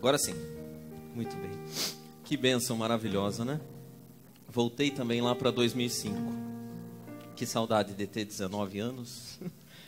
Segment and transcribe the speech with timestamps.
[0.00, 0.32] Agora sim.
[1.14, 1.50] Muito bem.
[2.24, 3.60] Que bênção maravilhosa, né?
[4.48, 6.16] Voltei também lá para 2005.
[7.36, 9.38] Que saudade de ter 19 anos.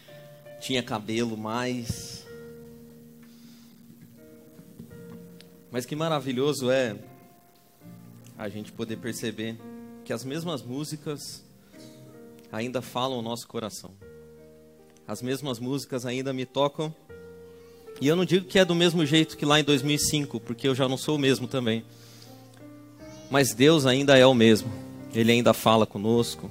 [0.60, 2.26] Tinha cabelo mais.
[5.70, 6.94] Mas que maravilhoso é
[8.36, 9.58] a gente poder perceber
[10.04, 11.42] que as mesmas músicas
[12.52, 13.92] ainda falam o nosso coração.
[15.08, 16.94] As mesmas músicas ainda me tocam
[18.02, 20.74] e eu não digo que é do mesmo jeito que lá em 2005, porque eu
[20.74, 21.84] já não sou o mesmo também.
[23.30, 24.72] Mas Deus ainda é o mesmo.
[25.14, 26.50] Ele ainda fala conosco,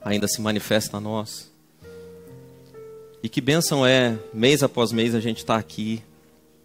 [0.00, 1.52] ainda se manifesta a nós.
[3.22, 6.02] E que bênção é, mês após mês, a gente estar tá aqui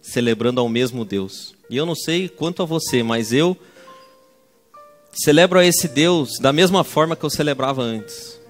[0.00, 1.54] celebrando ao mesmo Deus.
[1.68, 3.54] E eu não sei quanto a você, mas eu
[5.12, 8.40] celebro a esse Deus da mesma forma que eu celebrava antes.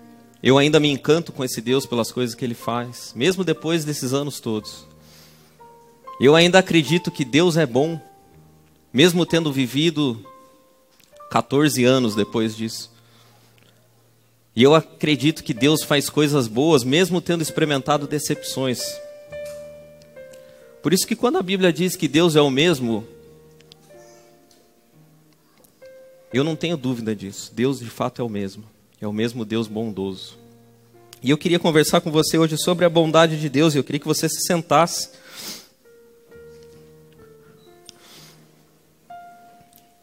[0.41, 4.13] Eu ainda me encanto com esse Deus pelas coisas que ele faz, mesmo depois desses
[4.13, 4.87] anos todos.
[6.19, 8.01] Eu ainda acredito que Deus é bom,
[8.93, 10.25] mesmo tendo vivido
[11.31, 12.91] 14 anos depois disso.
[14.55, 18.81] E eu acredito que Deus faz coisas boas, mesmo tendo experimentado decepções.
[20.83, 23.07] Por isso que quando a Bíblia diz que Deus é o mesmo,
[26.33, 27.53] eu não tenho dúvida disso.
[27.55, 28.65] Deus de fato é o mesmo.
[28.99, 30.39] É o mesmo Deus bondoso.
[31.23, 34.01] E eu queria conversar com você hoje sobre a bondade de Deus, e eu queria
[34.01, 35.11] que você se sentasse.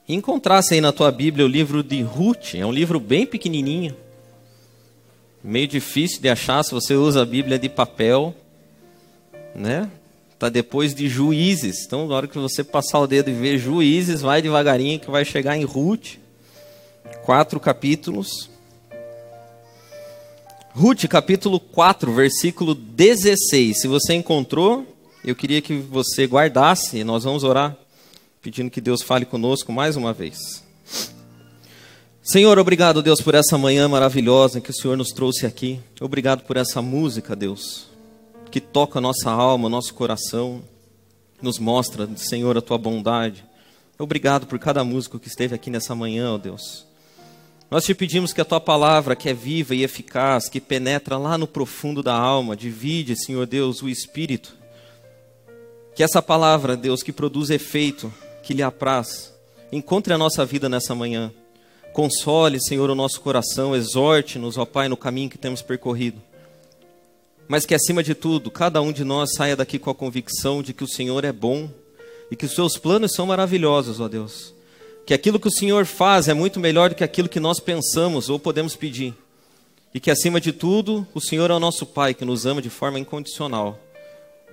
[0.07, 3.95] Encontrasse aí na tua Bíblia o livro de Ruth, é um livro bem pequenininho,
[5.43, 8.35] meio difícil de achar se você usa a Bíblia de papel,
[9.55, 9.89] né?
[10.37, 11.85] Tá depois de Juízes.
[11.85, 15.23] Então, na hora que você passar o dedo e ver Juízes, vai devagarinho que vai
[15.23, 16.17] chegar em Ruth.
[17.23, 18.49] Quatro capítulos.
[20.73, 23.81] Ruth, capítulo 4, versículo 16.
[23.81, 24.85] Se você encontrou,
[25.23, 27.77] eu queria que você guardasse, nós vamos orar
[28.43, 30.61] pedindo que Deus fale conosco mais uma vez.
[32.21, 35.79] Senhor, obrigado, Deus, por essa manhã maravilhosa que o Senhor nos trouxe aqui.
[36.01, 37.87] Obrigado por essa música, Deus,
[38.51, 40.61] que toca a nossa alma, nosso coração,
[41.41, 43.45] nos mostra, Senhor, a tua bondade.
[43.97, 46.85] Obrigado por cada músico que esteve aqui nessa manhã, ó Deus.
[47.71, 51.37] Nós te pedimos que a tua palavra, que é viva e eficaz, que penetra lá
[51.37, 54.53] no profundo da alma, divide, Senhor Deus, o espírito.
[55.95, 59.33] Que essa palavra, Deus, que produz efeito, que lhe apraz.
[59.71, 61.31] Encontre a nossa vida nessa manhã.
[61.93, 66.21] Console, Senhor, o nosso coração, exorte-nos, ó Pai, no caminho que temos percorrido.
[67.47, 70.73] Mas que acima de tudo, cada um de nós saia daqui com a convicção de
[70.73, 71.69] que o Senhor é bom
[72.29, 74.53] e que os seus planos são maravilhosos, ó Deus.
[75.05, 78.29] Que aquilo que o Senhor faz é muito melhor do que aquilo que nós pensamos
[78.29, 79.13] ou podemos pedir.
[79.93, 82.69] E que acima de tudo, o Senhor é o nosso Pai que nos ama de
[82.69, 83.79] forma incondicional,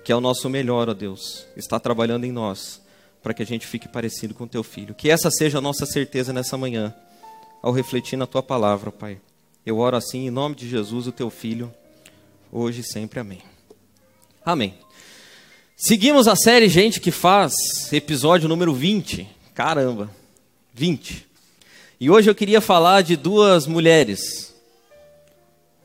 [0.03, 2.80] que é o nosso melhor, ó Deus, está trabalhando em nós
[3.21, 4.95] para que a gente fique parecido com teu filho.
[4.95, 6.93] Que essa seja a nossa certeza nessa manhã,
[7.61, 9.19] ao refletir na tua palavra, Pai.
[9.65, 11.71] Eu oro assim em nome de Jesus, o teu filho,
[12.51, 13.19] hoje e sempre.
[13.19, 13.41] Amém.
[14.43, 14.73] Amém.
[15.77, 17.53] Seguimos a série Gente que Faz,
[17.91, 19.27] episódio número 20.
[19.53, 20.09] Caramba,
[20.73, 21.27] 20.
[21.99, 24.55] E hoje eu queria falar de duas mulheres.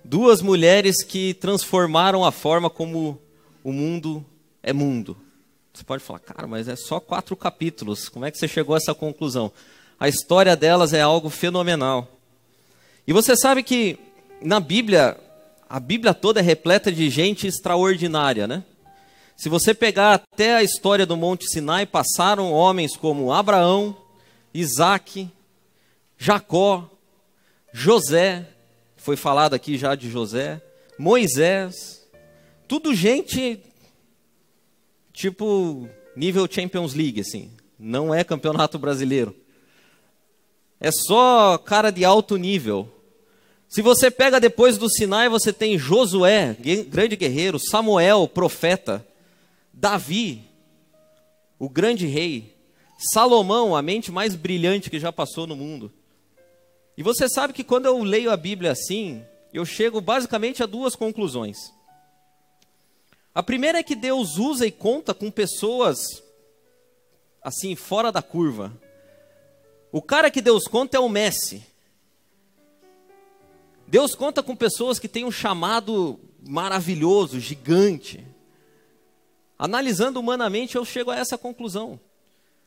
[0.02, 3.20] Duas mulheres que transformaram a forma como
[3.62, 4.24] o mundo
[4.62, 5.16] é mundo.
[5.76, 8.08] Você pode falar, cara, mas é só quatro capítulos.
[8.08, 9.52] Como é que você chegou a essa conclusão?
[10.00, 12.08] A história delas é algo fenomenal.
[13.06, 13.98] E você sabe que
[14.40, 15.18] na Bíblia,
[15.68, 18.64] a Bíblia toda é repleta de gente extraordinária, né?
[19.36, 23.94] Se você pegar até a história do Monte Sinai, passaram homens como Abraão,
[24.54, 25.30] Isaac,
[26.16, 26.88] Jacó,
[27.70, 28.48] José,
[28.96, 30.58] foi falado aqui já de José,
[30.98, 32.02] Moisés,
[32.66, 33.60] tudo gente
[35.16, 37.50] tipo nível Champions League, assim.
[37.78, 39.34] Não é campeonato brasileiro.
[40.78, 42.92] É só cara de alto nível.
[43.66, 46.56] Se você pega depois do Sinai, você tem Josué,
[46.88, 49.04] grande guerreiro, Samuel, profeta,
[49.72, 50.44] Davi,
[51.58, 52.54] o grande rei,
[53.12, 55.90] Salomão, a mente mais brilhante que já passou no mundo.
[56.96, 59.22] E você sabe que quando eu leio a Bíblia assim,
[59.52, 61.75] eu chego basicamente a duas conclusões.
[63.36, 66.22] A primeira é que Deus usa e conta com pessoas
[67.42, 68.72] assim, fora da curva.
[69.92, 71.62] O cara que Deus conta é o Messi.
[73.86, 76.18] Deus conta com pessoas que têm um chamado
[76.48, 78.26] maravilhoso, gigante.
[79.58, 82.00] Analisando humanamente, eu chego a essa conclusão.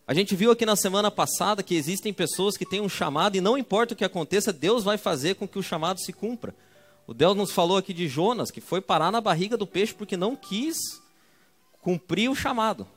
[0.05, 3.41] A gente viu aqui na semana passada que existem pessoas que têm um chamado e
[3.41, 6.53] não importa o que aconteça, Deus vai fazer com que o chamado se cumpra.
[7.09, 10.15] O Deus nos falou aqui de Jonas, que foi parar na barriga do peixe porque
[10.15, 10.77] não quis
[11.81, 12.87] cumprir o chamado.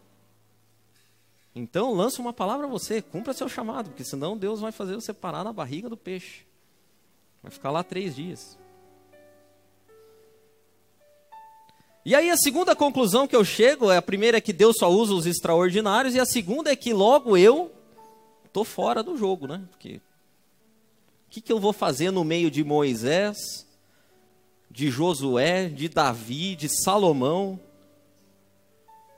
[1.55, 5.15] Então lança uma palavra a você, cumpra seu chamado, porque senão Deus vai fazer você
[5.15, 6.45] parar na barriga do peixe.
[7.43, 8.59] Vai ficar lá três dias.
[12.05, 14.91] E aí a segunda conclusão que eu chego, é a primeira é que Deus só
[14.91, 17.73] usa os extraordinários, e a segunda é que logo eu
[18.53, 19.65] tô fora do jogo, né?
[19.71, 20.03] Porque
[21.27, 23.72] o que, que eu vou fazer no meio de Moisés,
[24.73, 27.61] de Josué, de Davi, de Salomão?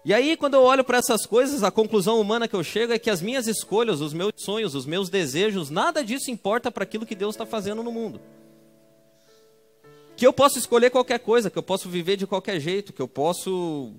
[0.05, 2.99] E aí, quando eu olho para essas coisas, a conclusão humana que eu chego é
[2.99, 7.07] que as minhas escolhas, os meus sonhos, os meus desejos, nada disso importa para aquilo
[7.07, 8.21] que Deus está fazendo no mundo.
[10.17, 13.09] Que eu posso escolher qualquer coisa, que eu posso viver de qualquer jeito, que eu
[13.09, 13.93] posso.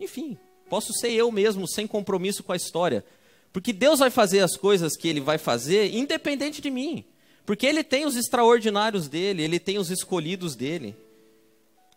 [0.00, 0.36] Enfim,
[0.68, 3.04] posso ser eu mesmo, sem compromisso com a história.
[3.52, 7.04] Porque Deus vai fazer as coisas que Ele vai fazer independente de mim.
[7.44, 10.96] Porque Ele tem os extraordinários dele, Ele tem os escolhidos dele.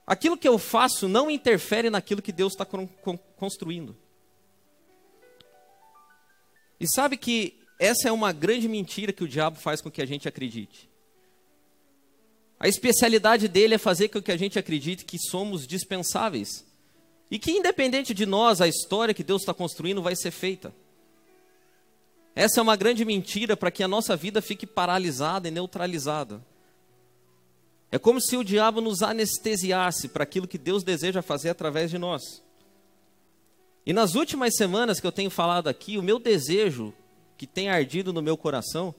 [0.06, 2.66] Aquilo que eu faço não interfere naquilo que Deus está
[3.36, 3.96] construindo.
[6.80, 10.06] E sabe que essa é uma grande mentira que o diabo faz com que a
[10.06, 10.90] gente acredite.
[12.60, 16.66] A especialidade dele é fazer com que a gente acredite que somos dispensáveis.
[17.30, 20.74] E que, independente de nós, a história que Deus está construindo vai ser feita.
[22.38, 26.40] Essa é uma grande mentira para que a nossa vida fique paralisada e neutralizada.
[27.92, 31.98] É como se o diabo nos anestesiasse para aquilo que Deus deseja fazer através de
[31.98, 32.44] nós.
[33.84, 36.94] E nas últimas semanas que eu tenho falado aqui, o meu desejo,
[37.36, 38.94] que tem ardido no meu coração,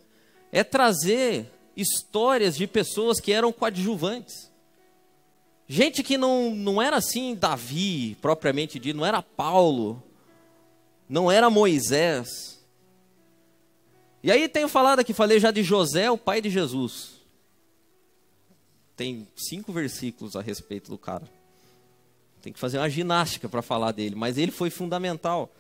[0.50, 4.50] é trazer histórias de pessoas que eram coadjuvantes.
[5.68, 10.02] Gente que não, não era assim Davi, propriamente dito, não era Paulo,
[11.08, 12.57] não era Moisés.
[14.22, 17.18] E aí tenho falado aqui, falei já de José, o pai de Jesus.
[18.96, 21.28] Tem cinco versículos a respeito do cara.
[22.42, 25.50] Tem que fazer uma ginástica para falar dele, mas ele foi fundamental.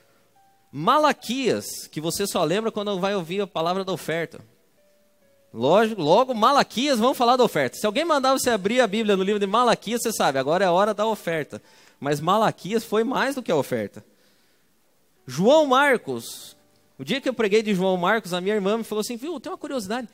[0.72, 4.40] Malaquias, que você só lembra quando vai ouvir a palavra da oferta.
[5.52, 7.76] Lógico, logo, Malaquias, vamos falar da oferta.
[7.78, 10.68] Se alguém mandar você abrir a Bíblia no livro de Malaquias, você sabe, agora é
[10.68, 11.62] a hora da oferta.
[11.98, 14.04] Mas Malaquias foi mais do que a oferta.
[15.26, 16.56] João Marcos,
[16.98, 19.38] o dia que eu preguei de João Marcos, a minha irmã me falou assim: viu,
[19.38, 20.08] tem uma curiosidade.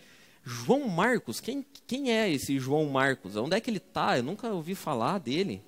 [0.45, 3.35] João Marcos, quem, quem é esse João Marcos?
[3.37, 4.19] Onde é que ele está?
[4.19, 5.63] Eu nunca ouvi falar dele.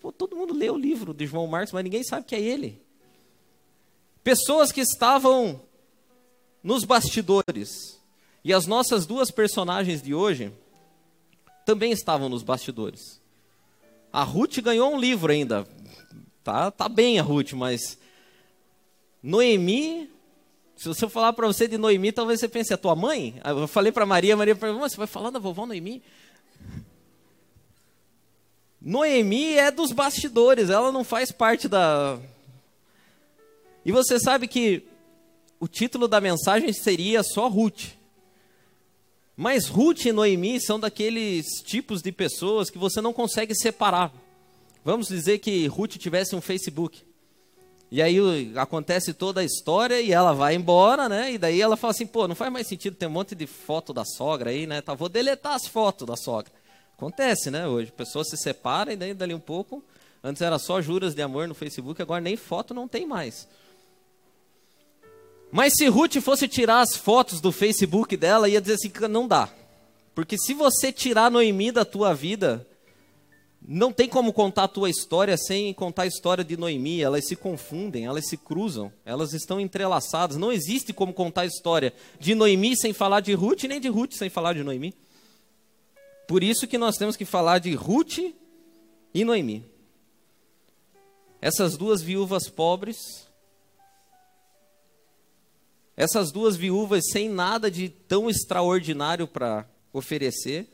[0.00, 2.80] Pô, todo mundo lê o livro de João Marcos, mas ninguém sabe que é ele.
[4.22, 5.60] Pessoas que estavam
[6.62, 8.00] nos bastidores,
[8.44, 10.52] e as nossas duas personagens de hoje
[11.64, 13.20] também estavam nos bastidores.
[14.12, 15.66] A Ruth ganhou um livro ainda.
[16.44, 17.98] Tá, tá bem a Ruth, mas
[19.22, 20.05] Noemi,
[20.76, 23.40] se eu falar para você de Noemi, talvez você pense, é a tua mãe?
[23.44, 26.02] Eu falei para Maria, Maria falou, você vai falar da vovó Noemi?
[28.80, 32.18] Noemi é dos bastidores, ela não faz parte da.
[33.84, 34.84] E você sabe que
[35.58, 37.96] o título da mensagem seria só Ruth.
[39.36, 44.12] Mas Ruth e Noemi são daqueles tipos de pessoas que você não consegue separar.
[44.84, 47.02] Vamos dizer que Ruth tivesse um Facebook.
[47.90, 48.18] E aí
[48.56, 51.32] acontece toda a história e ela vai embora, né?
[51.32, 53.92] E daí ela fala assim, pô, não faz mais sentido ter um monte de foto
[53.92, 54.80] da sogra aí, né?
[54.80, 56.52] Tá, vou deletar as fotos da sogra.
[56.96, 57.66] Acontece, né?
[57.68, 59.84] Hoje, pessoas se separam e daí dali um pouco.
[60.22, 63.46] Antes era só juras de amor no Facebook, agora nem foto não tem mais.
[65.52, 69.48] Mas se Ruth fosse tirar as fotos do Facebook dela, ia dizer assim: não dá.
[70.14, 72.66] Porque se você tirar Noemi da tua vida,
[73.68, 77.02] não tem como contar a tua história sem contar a história de Noemi.
[77.02, 80.36] Elas se confundem, elas se cruzam, elas estão entrelaçadas.
[80.36, 84.12] Não existe como contar a história de Noemi sem falar de Ruth, nem de Ruth
[84.12, 84.94] sem falar de Noemi.
[86.28, 88.18] Por isso que nós temos que falar de Ruth
[89.12, 89.64] e Noemi.
[91.40, 93.26] Essas duas viúvas pobres
[95.96, 100.68] essas duas viúvas sem nada de tão extraordinário para oferecer,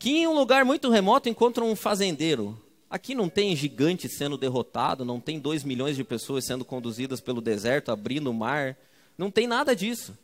[0.00, 2.58] que em um lugar muito remoto encontram um fazendeiro.
[2.88, 7.42] Aqui não tem gigante sendo derrotado, não tem dois milhões de pessoas sendo conduzidas pelo
[7.42, 8.78] deserto, abrindo o mar,
[9.16, 10.16] não tem nada disso.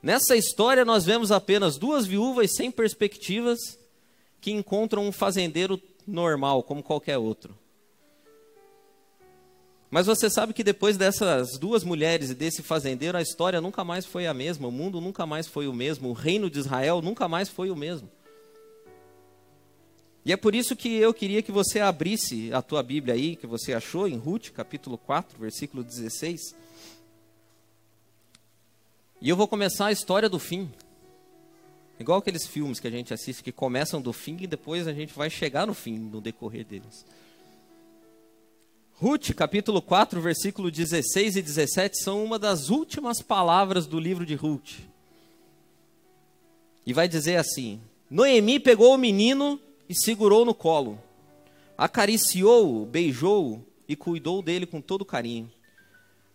[0.00, 3.58] Nessa história nós vemos apenas duas viúvas sem perspectivas
[4.40, 7.58] que encontram um fazendeiro normal, como qualquer outro.
[9.90, 14.06] Mas você sabe que depois dessas duas mulheres e desse fazendeiro, a história nunca mais
[14.06, 17.26] foi a mesma, o mundo nunca mais foi o mesmo, o reino de Israel nunca
[17.26, 18.08] mais foi o mesmo.
[20.24, 23.46] E é por isso que eu queria que você abrisse a tua Bíblia aí, que
[23.46, 26.54] você achou em Ruth, capítulo 4, versículo 16.
[29.20, 30.70] E eu vou começar a história do fim.
[31.98, 35.12] Igual aqueles filmes que a gente assiste que começam do fim e depois a gente
[35.14, 37.04] vai chegar no fim no decorrer deles.
[38.94, 44.34] Ruth, capítulo 4, versículo 16 e 17, são uma das últimas palavras do livro de
[44.34, 44.80] Ruth.
[46.84, 49.58] E vai dizer assim: Noemi pegou o menino
[49.90, 51.02] e segurou no colo,
[51.76, 55.50] acariciou-o, beijou-o e cuidou dele com todo carinho.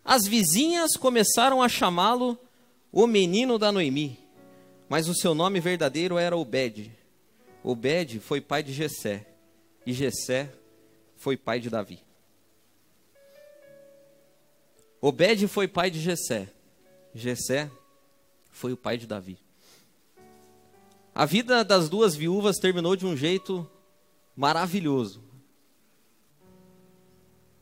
[0.03, 2.37] As vizinhas começaram a chamá-lo
[2.91, 4.19] o menino da Noemi,
[4.89, 6.91] mas o seu nome verdadeiro era Obed.
[7.63, 9.25] Obed foi pai de Jessé,
[9.85, 10.51] e Jessé
[11.15, 12.03] foi pai de Davi.
[14.99, 16.49] Obed foi pai de Jessé.
[17.13, 17.71] Jessé
[18.51, 19.44] foi o pai de Davi.
[21.15, 23.65] A vida das duas viúvas terminou de um jeito
[24.35, 25.23] maravilhoso.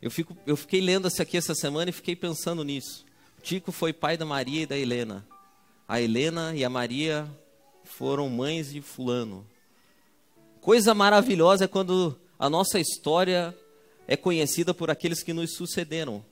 [0.02, 3.06] Eu, fico, eu fiquei lendo isso aqui essa semana e fiquei pensando nisso.
[3.44, 5.24] Tico foi pai da Maria e da Helena.
[5.88, 7.30] A Helena e a Maria
[7.84, 9.46] foram mães de Fulano.
[10.60, 13.56] Coisa maravilhosa é quando a nossa história
[14.08, 16.26] é conhecida por aqueles que nos sucederam.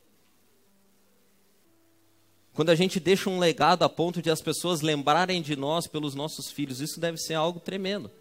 [2.62, 6.13] Quando a gente deixa um legado a ponto de as pessoas lembrarem de nós pelos
[6.13, 8.12] nossos filhos, isso deve ser algo tremendo.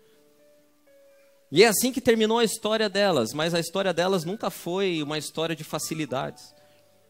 [1.53, 5.19] E é assim que terminou a história delas, mas a história delas nunca foi uma
[5.19, 6.55] história de facilidades.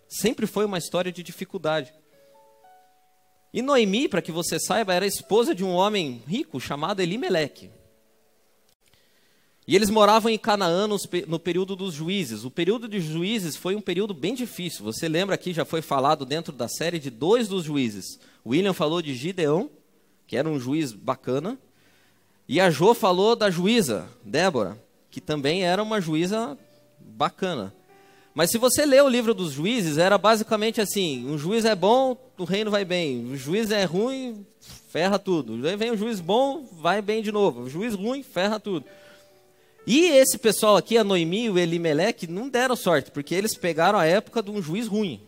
[0.08, 1.94] Sempre foi uma história de dificuldade.
[3.54, 7.70] E Noemi, para que você saiba, era esposa de um homem rico chamado Elimeleque.
[9.70, 10.88] E eles moravam em Canaã
[11.28, 12.44] no período dos juízes.
[12.44, 14.84] O período de juízes foi um período bem difícil.
[14.84, 18.18] Você lembra aqui, já foi falado dentro da série de dois dos juízes.
[18.44, 19.70] William falou de Gideão,
[20.26, 21.56] que era um juiz bacana.
[22.48, 24.76] E a Jo falou da juíza, Débora,
[25.08, 26.58] que também era uma juíza
[26.98, 27.72] bacana.
[28.34, 32.16] Mas se você lê o livro dos juízes, era basicamente assim: um juiz é bom,
[32.36, 33.24] o reino vai bem.
[33.30, 34.44] O juiz é ruim,
[34.88, 35.64] ferra tudo.
[35.64, 37.60] Aí vem o juiz bom, vai bem de novo.
[37.60, 38.84] O juiz ruim, ferra tudo.
[39.86, 43.98] E esse pessoal aqui, a Noemi e o Elimelec, não deram sorte, porque eles pegaram
[43.98, 45.20] a época de um juiz ruim.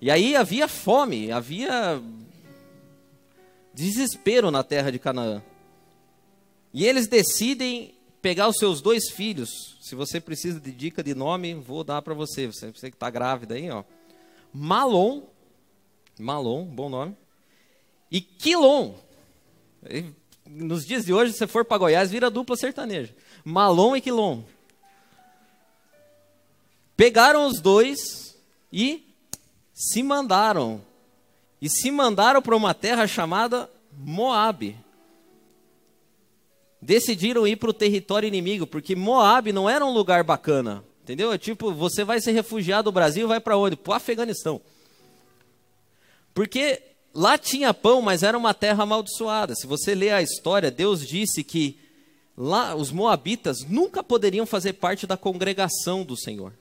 [0.00, 2.02] E aí havia fome, havia
[3.72, 5.42] desespero na terra de Canaã.
[6.74, 9.76] E eles decidem pegar os seus dois filhos.
[9.80, 12.46] Se você precisa de dica de nome, vou dar para você.
[12.46, 13.84] Você, que está grávida aí, ó.
[14.52, 15.22] Malon,
[16.18, 17.16] Malon, bom nome.
[18.10, 18.94] E Quilon.
[20.54, 23.14] Nos dias de hoje, se você for para Goiás, vira dupla sertaneja.
[23.42, 24.42] Malon e Quilom.
[26.94, 28.36] Pegaram os dois
[28.70, 29.02] e
[29.72, 30.82] se mandaram.
[31.60, 34.76] E se mandaram para uma terra chamada Moabe.
[36.80, 40.84] Decidiram ir para o território inimigo, porque Moabe não era um lugar bacana.
[41.02, 41.32] Entendeu?
[41.32, 43.74] É tipo, você vai ser refugiado do Brasil, vai para onde?
[43.74, 44.60] Para o Afeganistão.
[46.34, 49.54] Porque lá tinha pão, mas era uma terra amaldiçoada.
[49.54, 51.78] Se você ler a história, Deus disse que
[52.36, 56.52] lá os moabitas nunca poderiam fazer parte da congregação do Senhor.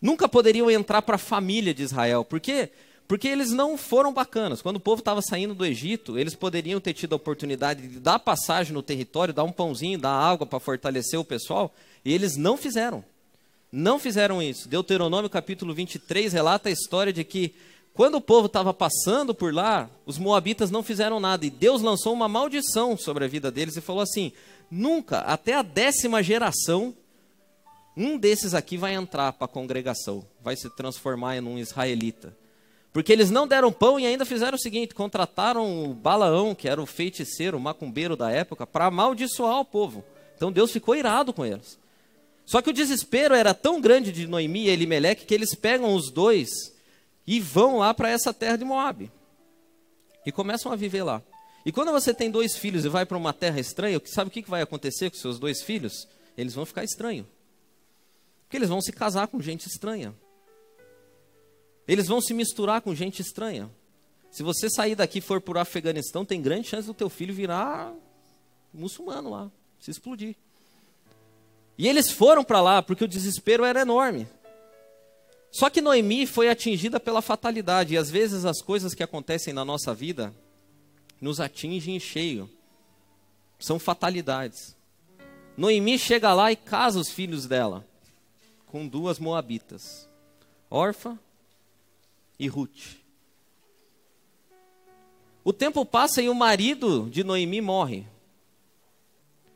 [0.00, 2.24] Nunca poderiam entrar para a família de Israel.
[2.24, 2.70] Por quê?
[3.06, 4.62] Porque eles não foram bacanas.
[4.62, 8.18] Quando o povo estava saindo do Egito, eles poderiam ter tido a oportunidade de dar
[8.18, 12.56] passagem no território, dar um pãozinho, dar água para fortalecer o pessoal, e eles não
[12.56, 13.04] fizeram.
[13.70, 14.68] Não fizeram isso.
[14.68, 17.54] Deuteronômio capítulo 23 relata a história de que
[17.94, 22.12] quando o povo estava passando por lá, os moabitas não fizeram nada e Deus lançou
[22.12, 24.32] uma maldição sobre a vida deles e falou assim:
[24.68, 26.92] Nunca, até a décima geração,
[27.96, 32.36] um desses aqui vai entrar para a congregação, vai se transformar em um israelita.
[32.92, 36.82] Porque eles não deram pão e ainda fizeram o seguinte: contrataram o Balaão, que era
[36.82, 40.04] o feiticeiro, o macumbeiro da época, para amaldiçoar o povo.
[40.36, 41.78] Então Deus ficou irado com eles.
[42.44, 46.10] Só que o desespero era tão grande de Noemi e Elimeleque que eles pegam os
[46.10, 46.73] dois
[47.26, 49.10] e vão lá para essa terra de Moab.
[50.26, 51.22] E começam a viver lá.
[51.64, 54.42] E quando você tem dois filhos e vai para uma terra estranha, sabe o que
[54.48, 56.06] vai acontecer com seus dois filhos?
[56.36, 57.26] Eles vão ficar estranhos.
[58.42, 60.14] Porque eles vão se casar com gente estranha.
[61.88, 63.70] Eles vão se misturar com gente estranha.
[64.30, 67.32] Se você sair daqui e for para o Afeganistão, tem grande chance do teu filho
[67.32, 67.92] virar
[68.72, 70.34] muçulmano lá, se explodir.
[71.78, 74.28] E eles foram para lá porque o desespero era enorme.
[75.54, 77.94] Só que Noemi foi atingida pela fatalidade.
[77.94, 80.34] E às vezes as coisas que acontecem na nossa vida
[81.20, 82.50] nos atinge em cheio.
[83.56, 84.76] São fatalidades.
[85.56, 87.86] Noemi chega lá e casa os filhos dela
[88.66, 90.08] com duas moabitas,
[90.68, 91.16] Orfa
[92.36, 92.96] e Ruth.
[95.44, 98.04] O tempo passa e o marido de Noemi morre.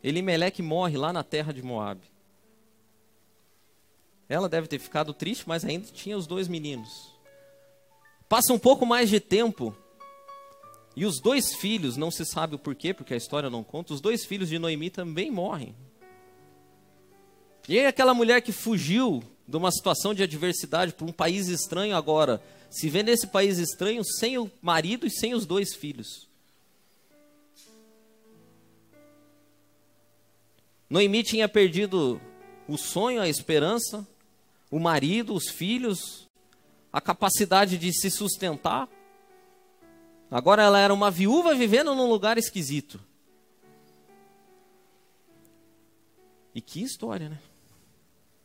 [0.05, 2.01] Elimeleque morre lá na terra de Moab.
[4.29, 7.13] Ela deve ter ficado triste, mas ainda tinha os dois meninos.
[8.29, 9.75] Passa um pouco mais de tempo
[10.95, 14.01] e os dois filhos, não se sabe o porquê, porque a história não conta, os
[14.01, 15.75] dois filhos de Noemi também morrem.
[17.69, 21.97] E aí aquela mulher que fugiu de uma situação de adversidade para um país estranho
[21.97, 26.29] agora, se vê nesse país estranho sem o marido e sem os dois filhos.
[30.91, 32.21] Noemi tinha perdido
[32.67, 34.07] o sonho, a esperança,
[34.71, 36.29] o marido, os filhos,
[36.93, 38.89] a capacidade de se sustentar.
[40.31, 43.01] Agora ela era uma viúva vivendo num lugar esquisito.
[46.55, 47.39] E que história, né?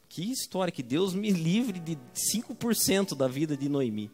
[0.08, 1.98] Que história, que Deus me livre de
[2.32, 4.12] 5% da vida de Noemi.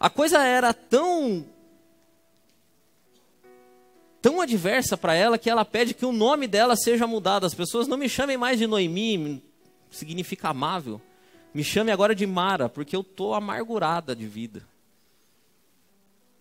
[0.00, 1.46] A coisa era tão
[4.22, 7.44] tão adversa para ela que ela pede que o nome dela seja mudado.
[7.44, 9.42] As pessoas não me chamem mais de Noemi,
[9.90, 11.00] significa amável.
[11.52, 14.62] Me chame agora de Mara, porque eu estou amargurada de vida.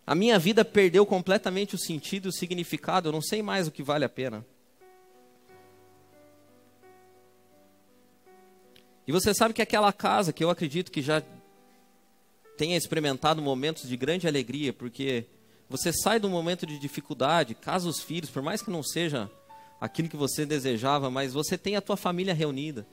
[0.06, 3.72] A minha vida perdeu completamente o sentido e o significado, eu não sei mais o
[3.72, 4.46] que vale a pena.
[9.08, 11.24] E você sabe que aquela casa, que eu acredito que já
[12.58, 15.26] tenha experimentado momentos de grande alegria, porque
[15.72, 19.32] você sai do momento de dificuldade, casa os filhos, por mais que não seja
[19.80, 22.86] aquilo que você desejava, mas você tem a tua família reunida.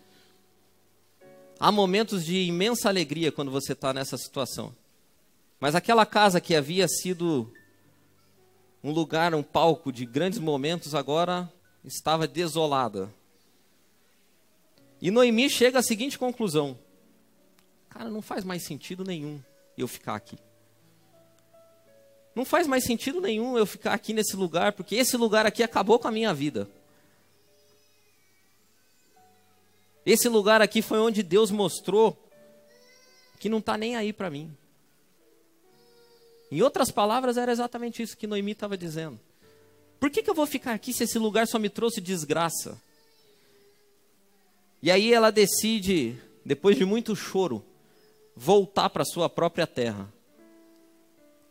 [1.59, 4.73] Há momentos de imensa alegria quando você está nessa situação.
[5.59, 7.53] Mas aquela casa que havia sido
[8.83, 11.53] um lugar, um palco de grandes momentos, agora
[11.85, 13.13] estava desolada.
[15.03, 16.79] E Noemi chega à seguinte conclusão:
[17.89, 19.43] Cara, não faz mais sentido nenhum
[19.77, 20.39] eu ficar aqui.
[22.39, 25.99] Não faz mais sentido nenhum eu ficar aqui nesse lugar, porque esse lugar aqui acabou
[25.99, 26.71] com a minha vida.
[30.07, 32.17] Esse lugar aqui foi onde Deus mostrou
[33.41, 34.57] que não está nem aí para mim.
[36.49, 39.19] Em outras palavras, era exatamente isso que Noemi estava dizendo.
[39.99, 42.81] Por que, que eu vou ficar aqui se esse lugar só me trouxe desgraça?
[44.81, 47.65] E aí ela decide, depois de muito choro,
[48.37, 50.17] voltar para sua própria terra.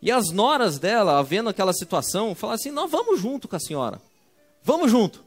[0.02, 4.02] E as noras dela, vendo aquela situação, falaram assim: Nós vamos junto com a senhora.
[4.64, 5.24] Vamos junto.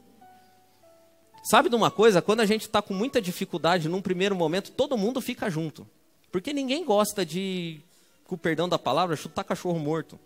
[1.43, 2.21] Sabe de uma coisa?
[2.21, 5.87] Quando a gente está com muita dificuldade num primeiro momento, todo mundo fica junto.
[6.31, 7.81] Porque ninguém gosta de,
[8.25, 10.19] com o perdão da palavra, chutar cachorro morto.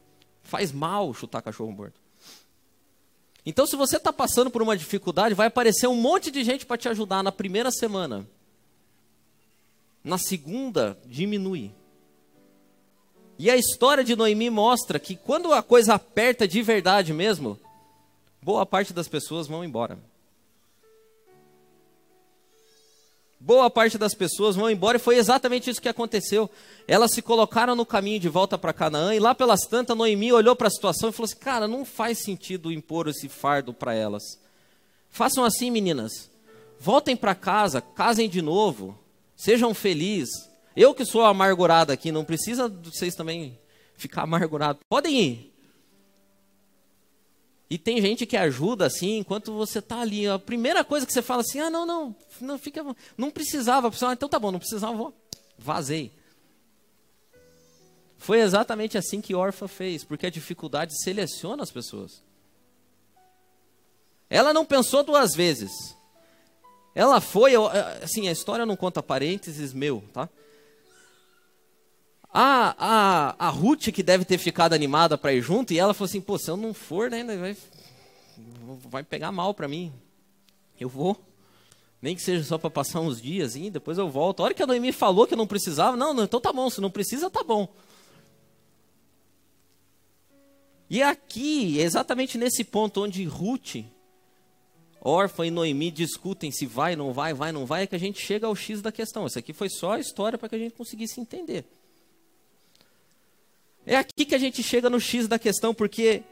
[0.43, 1.99] Faz mal chutar cachorro morto.
[3.45, 6.77] Então, se você está passando por uma dificuldade, vai aparecer um monte de gente para
[6.77, 8.27] te ajudar na primeira semana.
[10.03, 11.71] Na segunda, diminui.
[13.37, 17.59] E a história de Noemi mostra que quando a coisa aperta de verdade mesmo,
[18.41, 19.99] boa parte das pessoas vão embora.
[23.39, 26.49] Boa parte das pessoas vão embora e foi exatamente isso que aconteceu.
[26.87, 30.55] Elas se colocaram no caminho de volta para Canaã e lá pelas tantas Noemi olhou
[30.55, 34.23] para a situação e falou assim: Cara, não faz sentido impor esse fardo para elas.
[35.11, 36.29] Façam assim, meninas.
[36.79, 38.97] Voltem para casa, casem de novo,
[39.35, 43.57] sejam felizes, eu que sou amargurado aqui, não precisa vocês também
[43.95, 44.81] ficar amargurados.
[44.89, 45.55] Podem ir.
[47.69, 50.27] E tem gente que ajuda assim, enquanto você está ali.
[50.27, 52.83] A primeira coisa que você fala assim: ah, não, não, não, fica,
[53.17, 53.89] não precisava.
[53.89, 55.13] Ah, então tá bom, não precisava, vou.
[55.57, 56.11] Vazei.
[58.17, 62.23] Foi exatamente assim que Orfa fez, porque a dificuldade seleciona as pessoas.
[64.29, 65.71] Ela não pensou duas vezes.
[66.93, 67.53] Ela foi,
[68.01, 70.29] assim, a história não conta parênteses meu, tá?
[72.37, 76.09] A, a, a Ruth, que deve ter ficado animada para ir junto, e ela falou
[76.09, 77.55] assim: pô, se eu não for, né, vai,
[78.89, 79.93] vai pegar mal para mim.
[80.77, 81.17] Eu vou.
[82.01, 84.41] Nem que seja só para passar uns dias, e depois eu volto.
[84.41, 86.81] A hora que a Noemi falou que eu não precisava, não, então tá bom, se
[86.81, 87.73] não precisa, tá bom.
[90.89, 93.77] E aqui, exatamente nesse ponto onde Ruth,
[94.99, 98.19] órfã e Noemi discutem se vai, não vai, vai, não vai, é que a gente
[98.19, 99.25] chega ao X da questão.
[99.25, 101.65] Isso aqui foi só a história para que a gente conseguisse entender.
[103.85, 106.23] É aqui que a gente chega no X da questão, porque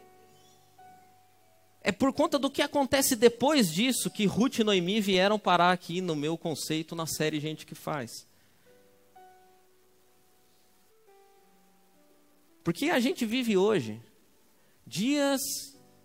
[1.81, 6.01] é por conta do que acontece depois disso que Ruth e Noemi vieram parar aqui
[6.01, 8.25] no meu conceito na série Gente que Faz.
[12.63, 14.01] Porque a gente vive hoje
[14.87, 15.41] dias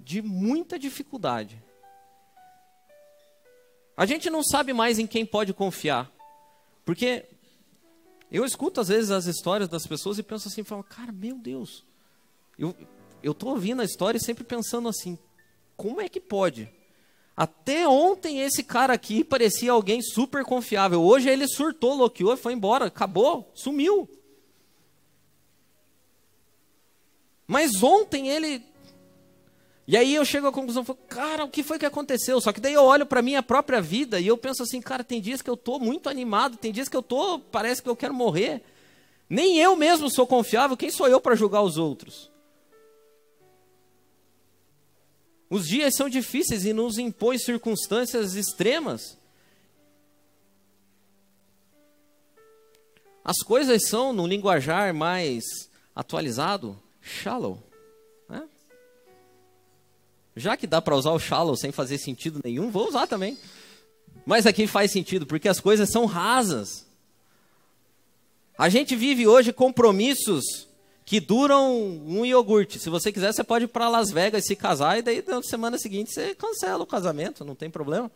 [0.00, 1.62] de muita dificuldade.
[3.96, 6.10] A gente não sabe mais em quem pode confiar.
[6.84, 7.24] Porque
[8.30, 11.84] eu escuto às vezes as histórias das pessoas e penso assim, falo, cara, meu Deus.
[12.58, 12.74] Eu
[13.22, 15.18] eu tô ouvindo a história e sempre pensando assim,
[15.76, 16.70] como é que pode?
[17.36, 21.02] Até ontem esse cara aqui parecia alguém super confiável.
[21.02, 24.08] Hoje ele surtou, loqueou, foi embora, acabou, sumiu.
[27.46, 28.64] Mas ontem ele
[29.90, 32.38] E aí eu chego à conclusão, falo, cara, o que foi que aconteceu?
[32.42, 35.18] Só que daí eu olho para minha própria vida e eu penso assim, cara, tem
[35.18, 38.12] dias que eu tô muito animado, tem dias que eu tô, parece que eu quero
[38.12, 38.62] morrer.
[39.30, 42.30] Nem eu mesmo sou confiável, quem sou eu para julgar os outros?
[45.48, 49.16] Os dias são difíceis e nos impõem circunstâncias extremas.
[53.24, 55.44] As coisas são, no linguajar mais
[55.96, 57.67] atualizado, shallow.
[60.38, 63.36] Já que dá para usar o shallow sem fazer sentido nenhum, vou usar também.
[64.24, 66.86] Mas aqui faz sentido, porque as coisas são rasas.
[68.56, 70.68] A gente vive hoje compromissos
[71.04, 72.78] que duram um iogurte.
[72.78, 75.78] Se você quiser, você pode ir para Las Vegas se casar e daí na semana
[75.78, 78.10] seguinte você cancela o casamento, não tem problema.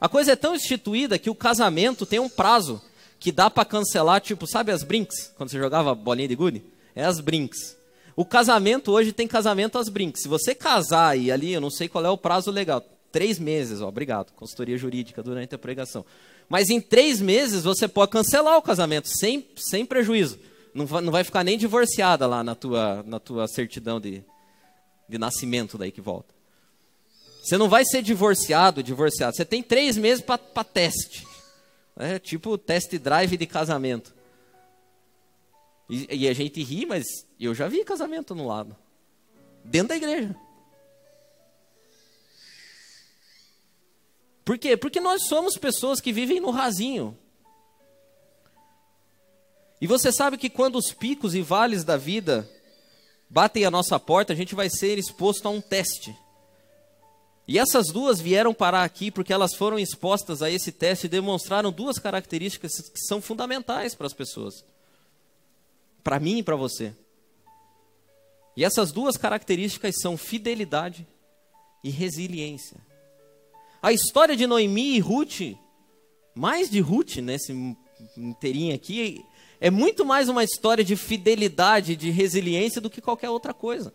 [0.00, 2.80] A coisa é tão instituída que o casamento tem um prazo
[3.18, 5.32] que dá para cancelar, tipo, sabe as brinks?
[5.36, 6.62] Quando você jogava bolinha de gude?
[6.94, 7.76] É as brinks.
[8.16, 10.22] O casamento hoje tem casamento às brinks.
[10.22, 13.80] Se você casar e ali, eu não sei qual é o prazo legal, três meses,
[13.80, 16.04] ó, obrigado, consultoria jurídica durante a pregação.
[16.48, 20.38] Mas em três meses você pode cancelar o casamento sem, sem prejuízo
[20.74, 24.22] não vai, não vai ficar nem divorciada lá na tua, na tua certidão de,
[25.08, 26.34] de nascimento daí que volta.
[27.42, 29.34] Você não vai ser divorciado, divorciado.
[29.34, 31.26] Você tem três meses para teste.
[31.96, 34.14] É tipo test drive de casamento.
[35.90, 37.04] E, e, a gente ri, mas
[37.38, 38.76] eu já vi casamento no lado.
[39.64, 40.36] Dentro da igreja.
[44.44, 44.76] Por quê?
[44.76, 47.18] Porque nós somos pessoas que vivem no rasinho.
[49.80, 52.48] E você sabe que quando os picos e vales da vida
[53.28, 56.16] batem a nossa porta, a gente vai ser exposto a um teste.
[57.48, 61.72] E essas duas vieram parar aqui porque elas foram expostas a esse teste e demonstraram
[61.72, 64.64] duas características que são fundamentais para as pessoas.
[66.02, 66.94] Para mim e para você.
[68.56, 71.06] E essas duas características são fidelidade
[71.82, 72.78] e resiliência.
[73.82, 75.56] A história de Noemi e Ruth,
[76.34, 77.52] mais de Ruth nesse
[78.16, 79.24] inteirinho aqui,
[79.60, 83.94] é muito mais uma história de fidelidade, de resiliência do que qualquer outra coisa.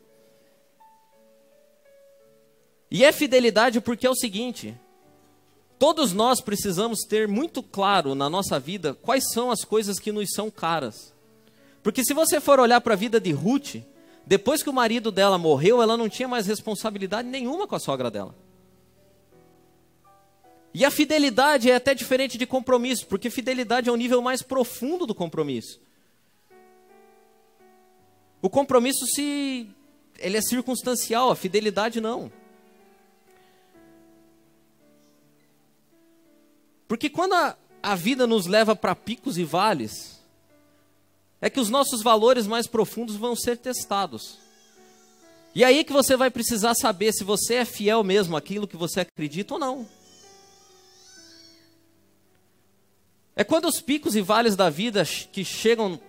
[2.90, 4.80] E é fidelidade porque é o seguinte:
[5.80, 10.30] todos nós precisamos ter muito claro na nossa vida quais são as coisas que nos
[10.32, 11.15] são caras.
[11.86, 13.76] Porque se você for olhar para a vida de Ruth,
[14.26, 18.10] depois que o marido dela morreu, ela não tinha mais responsabilidade nenhuma com a sogra
[18.10, 18.36] dela.
[20.74, 25.06] E a fidelidade é até diferente de compromisso, porque fidelidade é um nível mais profundo
[25.06, 25.80] do compromisso.
[28.42, 29.70] O compromisso se
[30.18, 32.32] ele é circunstancial, a fidelidade não.
[36.88, 40.15] Porque quando a, a vida nos leva para picos e vales,
[41.46, 44.40] é que os nossos valores mais profundos vão ser testados.
[45.54, 49.02] E aí que você vai precisar saber se você é fiel mesmo àquilo que você
[49.02, 49.88] acredita ou não.
[53.36, 56.00] É quando os picos e vales da vida que chegam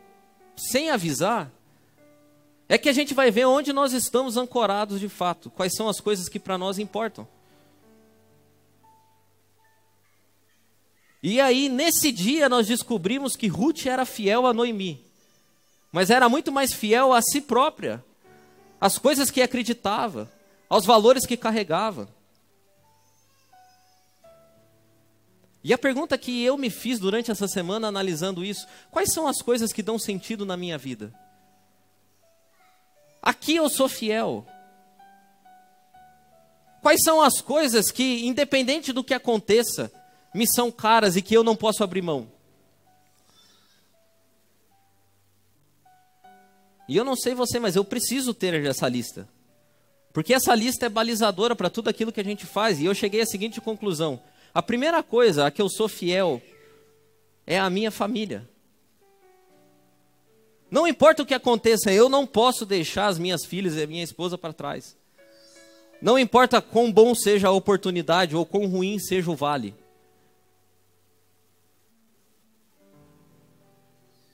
[0.57, 1.53] sem avisar,
[2.67, 6.01] é que a gente vai ver onde nós estamos ancorados de fato, quais são as
[6.01, 7.29] coisas que para nós importam.
[11.23, 15.06] E aí, nesse dia, nós descobrimos que Ruth era fiel a Noemi,
[15.93, 18.05] mas era muito mais fiel a si própria,
[18.81, 20.31] às coisas que acreditava,
[20.69, 22.09] aos valores que carregava.
[25.65, 29.43] E a pergunta que eu me fiz durante essa semana analisando isso: quais são as
[29.43, 31.13] coisas que dão sentido na minha vida?
[33.21, 34.47] Aqui eu sou fiel.
[36.81, 39.91] Quais são as coisas que, independente do que aconteça,
[40.33, 42.36] me são caras e que eu não posso abrir mão?
[46.89, 49.29] E eu não sei você, mas eu preciso ter essa lista.
[50.13, 52.81] Porque essa lista é balizadora para tudo aquilo que a gente faz.
[52.81, 54.21] E eu cheguei à seguinte conclusão:
[54.55, 56.41] a primeira coisa a que eu sou fiel
[57.47, 58.49] é a minha família.
[60.71, 64.03] Não importa o que aconteça, eu não posso deixar as minhas filhas e a minha
[64.03, 64.97] esposa para trás.
[66.01, 69.75] Não importa quão bom seja a oportunidade ou quão ruim seja o vale.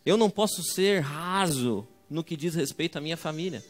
[0.04, 3.64] Eu não posso ser raso no que diz respeito à minha família.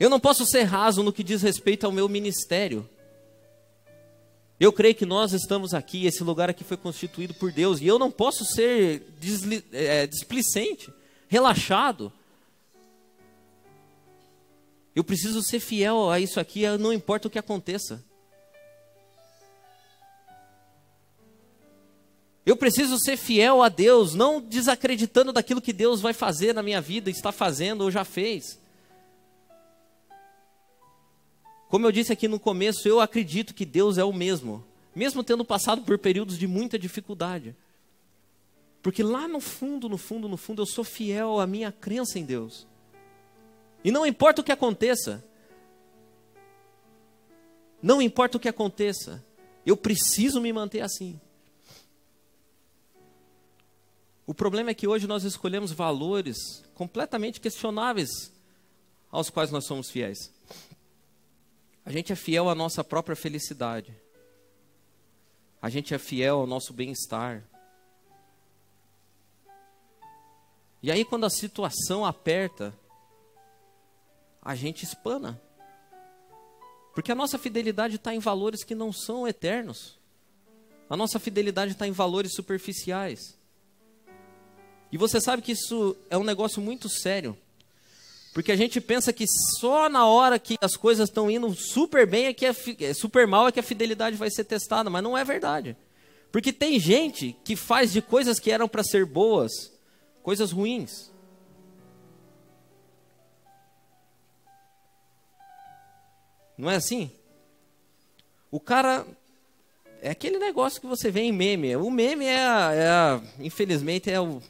[0.00, 2.88] Eu não posso ser raso no que diz respeito ao meu ministério.
[4.58, 7.98] Eu creio que nós estamos aqui, esse lugar aqui foi constituído por Deus, e eu
[7.98, 10.92] não posso ser desli, é, displicente,
[11.28, 12.12] relaxado.
[14.96, 18.02] Eu preciso ser fiel a isso aqui, não importa o que aconteça.
[22.48, 26.80] Eu preciso ser fiel a Deus, não desacreditando daquilo que Deus vai fazer na minha
[26.80, 28.58] vida, está fazendo ou já fez.
[31.68, 34.64] Como eu disse aqui no começo, eu acredito que Deus é o mesmo,
[34.96, 37.54] mesmo tendo passado por períodos de muita dificuldade.
[38.80, 42.24] Porque lá no fundo, no fundo, no fundo, eu sou fiel à minha crença em
[42.24, 42.66] Deus.
[43.84, 45.22] E não importa o que aconteça,
[47.82, 49.22] não importa o que aconteça,
[49.66, 51.20] eu preciso me manter assim.
[54.28, 58.30] O problema é que hoje nós escolhemos valores completamente questionáveis
[59.10, 60.30] aos quais nós somos fiéis.
[61.82, 63.90] A gente é fiel à nossa própria felicidade.
[65.62, 67.42] A gente é fiel ao nosso bem-estar.
[70.82, 72.78] E aí, quando a situação aperta,
[74.42, 75.40] a gente espana.
[76.94, 79.98] Porque a nossa fidelidade está em valores que não são eternos.
[80.90, 83.37] A nossa fidelidade está em valores superficiais.
[84.90, 87.36] E você sabe que isso é um negócio muito sério.
[88.32, 89.26] Porque a gente pensa que
[89.58, 93.26] só na hora que as coisas estão indo super bem é que é, é super
[93.26, 95.76] mal é que a fidelidade vai ser testada, mas não é verdade.
[96.30, 99.72] Porque tem gente que faz de coisas que eram para ser boas,
[100.22, 101.10] coisas ruins.
[106.56, 107.10] Não é assim?
[108.50, 109.06] O cara
[110.02, 111.76] é aquele negócio que você vê em meme.
[111.76, 114.42] O meme é, é infelizmente é o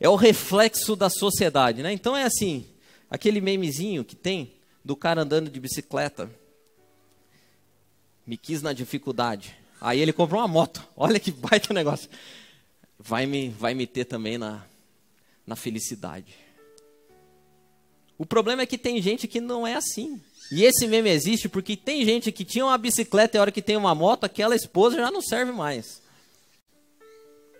[0.00, 1.92] é o reflexo da sociedade, né?
[1.92, 2.66] Então é assim,
[3.10, 6.30] aquele memezinho que tem do cara andando de bicicleta.
[8.26, 9.54] Me quis na dificuldade.
[9.78, 10.82] Aí ele comprou uma moto.
[10.96, 12.08] Olha que baita negócio.
[12.98, 14.64] Vai me, vai me ter também na,
[15.46, 16.34] na felicidade.
[18.16, 20.20] O problema é que tem gente que não é assim.
[20.50, 23.62] E esse meme existe porque tem gente que tinha uma bicicleta e a hora que
[23.62, 26.02] tem uma moto, aquela esposa já não serve mais.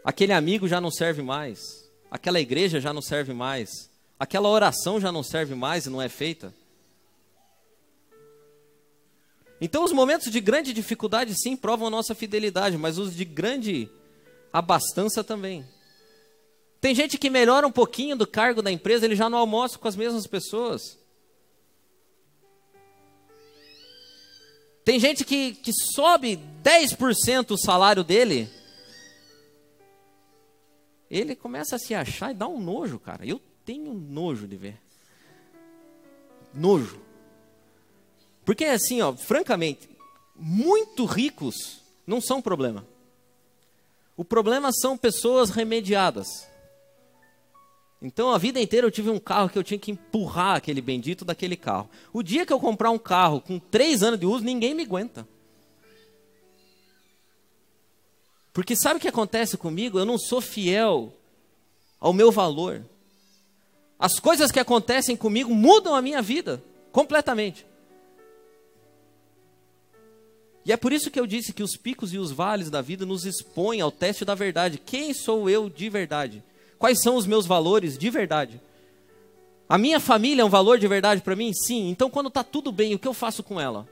[0.03, 5.13] Aquele amigo já não serve mais aquela igreja já não serve mais, aquela oração já
[5.13, 6.53] não serve mais e não é feita.
[9.61, 13.91] Então, os momentos de grande dificuldade, sim, provam a nossa fidelidade, mas os de grande
[14.53, 15.67] abastança também.
[16.81, 19.87] Tem gente que melhora um pouquinho do cargo da empresa, ele já não almoça com
[19.87, 20.99] as mesmas pessoas.
[24.83, 28.49] Tem gente que, que sobe 10% o salário dele,
[31.11, 33.27] ele começa a se achar e dá um nojo, cara.
[33.27, 34.81] Eu tenho nojo de ver.
[36.55, 37.01] Nojo.
[38.45, 39.89] Porque assim, ó, francamente,
[40.37, 42.87] muito ricos não são problema.
[44.17, 46.49] O problema são pessoas remediadas.
[48.03, 51.25] Então a vida inteira eu tive um carro que eu tinha que empurrar aquele bendito
[51.25, 51.89] daquele carro.
[52.13, 55.27] O dia que eu comprar um carro com três anos de uso, ninguém me aguenta.
[58.53, 59.99] Porque sabe o que acontece comigo?
[59.99, 61.13] Eu não sou fiel
[62.01, 62.85] ao meu valor.
[63.99, 67.67] As coisas que acontecem comigo mudam a minha vida completamente.
[70.65, 73.07] E é por isso que eu disse que os picos e os vales da vida
[73.07, 74.79] nos expõem ao teste da verdade.
[74.79, 76.43] Quem sou eu de verdade?
[76.79, 78.61] Quais são os meus valores de verdade?
[79.69, 81.53] A minha família é um valor de verdade para mim?
[81.53, 81.89] Sim.
[81.89, 83.89] Então, quando está tudo bem, o que eu faço com ela?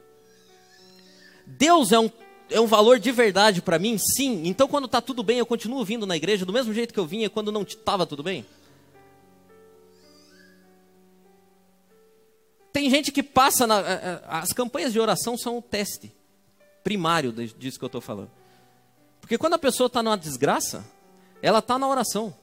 [1.47, 2.11] Deus é um
[2.51, 3.99] é um valor de verdade para mim?
[3.99, 4.43] Sim.
[4.47, 7.07] Então, quando está tudo bem, eu continuo vindo na igreja do mesmo jeito que eu
[7.07, 8.45] vinha quando não estava tudo bem?
[12.73, 13.81] Tem gente que passa na.
[13.81, 16.13] Eh, eh, as campanhas de oração são o teste
[16.85, 18.31] primário disso que eu estou falando.
[19.21, 20.85] Porque quando a pessoa está numa desgraça,
[21.43, 22.35] ela está na oração.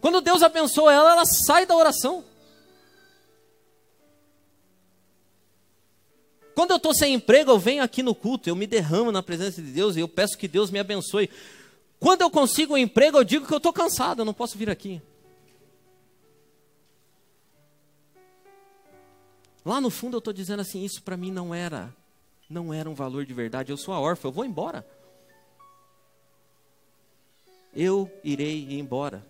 [0.00, 2.24] Quando Deus abençoa ela, ela sai da oração.
[6.54, 9.60] Quando eu estou sem emprego, eu venho aqui no culto, eu me derramo na presença
[9.60, 11.28] de Deus e eu peço que Deus me abençoe.
[11.98, 14.70] Quando eu consigo um emprego, eu digo que eu estou cansado, eu não posso vir
[14.70, 15.02] aqui.
[19.64, 21.92] Lá no fundo eu estou dizendo assim, isso para mim não era,
[22.48, 23.72] não era um valor de verdade.
[23.72, 24.86] Eu sou a órfã, eu vou embora.
[27.74, 29.26] Eu irei embora.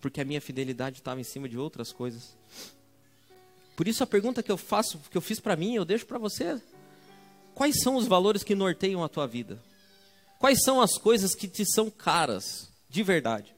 [0.00, 2.36] Porque a minha fidelidade estava em cima de outras coisas.
[3.78, 6.18] Por isso a pergunta que eu faço, que eu fiz para mim, eu deixo para
[6.18, 6.60] você.
[7.54, 9.62] Quais são os valores que norteiam a tua vida?
[10.40, 13.54] Quais são as coisas que te são caras, de verdade?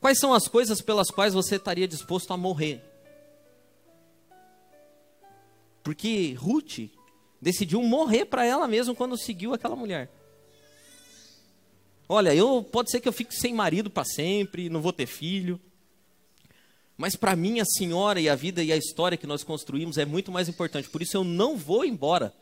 [0.00, 2.82] Quais são as coisas pelas quais você estaria disposto a morrer?
[5.82, 6.90] Porque Ruth
[7.42, 10.10] decidiu morrer para ela mesma quando seguiu aquela mulher.
[12.08, 15.60] Olha, eu pode ser que eu fique sem marido para sempre, não vou ter filho.
[16.96, 20.04] Mas para mim, a senhora e a vida e a história que nós construímos é
[20.04, 20.88] muito mais importante.
[20.88, 22.32] Por isso eu não vou embora.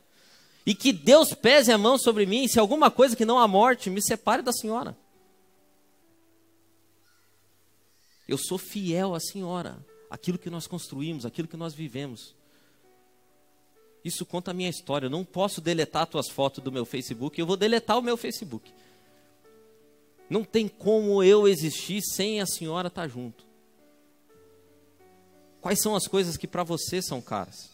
[0.65, 3.91] E que Deus pese a mão sobre mim, se alguma coisa que não a morte
[3.91, 4.97] me separe da senhora.
[8.29, 12.35] Eu sou fiel à senhora, aquilo que nós construímos, aquilo que nós vivemos.
[14.05, 15.07] Isso conta a minha história.
[15.07, 18.73] Eu não posso deletar tuas fotos do meu Facebook, eu vou deletar o meu Facebook.
[20.31, 23.52] Não tem como eu existir sem a senhora estar junto.
[25.63, 27.71] Quais são as coisas que para você são caras?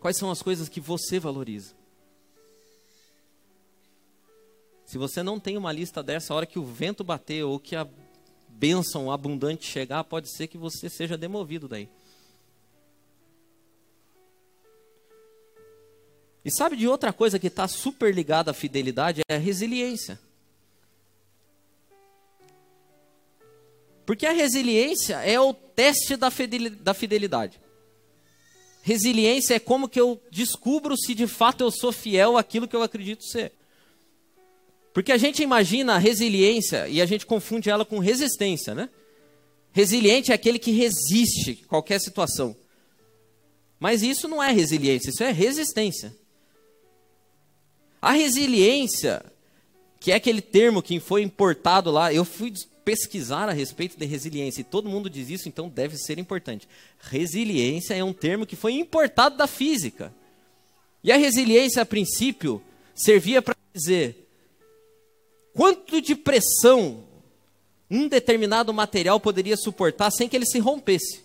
[0.00, 1.74] Quais são as coisas que você valoriza?
[4.84, 7.76] Se você não tem uma lista dessa, a hora que o vento bater ou que
[7.76, 7.86] a
[8.48, 11.88] bênção abundante chegar, pode ser que você seja demovido daí.
[16.44, 19.20] E sabe de outra coisa que está super ligada à fidelidade?
[19.28, 20.18] É a resiliência.
[24.06, 27.60] Porque a resiliência é o teste da fidelidade.
[28.80, 32.82] Resiliência é como que eu descubro se de fato eu sou fiel àquilo que eu
[32.82, 33.52] acredito ser.
[34.94, 38.88] Porque a gente imagina a resiliência e a gente confunde ela com resistência, né?
[39.72, 42.56] Resiliente é aquele que resiste a qualquer situação.
[43.78, 46.16] Mas isso não é resiliência, isso é resistência.
[48.00, 49.22] A resiliência,
[49.98, 52.54] que é aquele termo que foi importado lá, eu fui
[52.86, 56.68] pesquisar a respeito de resiliência e todo mundo diz isso, então deve ser importante.
[57.00, 60.14] Resiliência é um termo que foi importado da física.
[61.02, 62.62] E a resiliência, a princípio,
[62.94, 64.28] servia para dizer
[65.52, 67.02] quanto de pressão
[67.90, 71.24] um determinado material poderia suportar sem que ele se rompesse.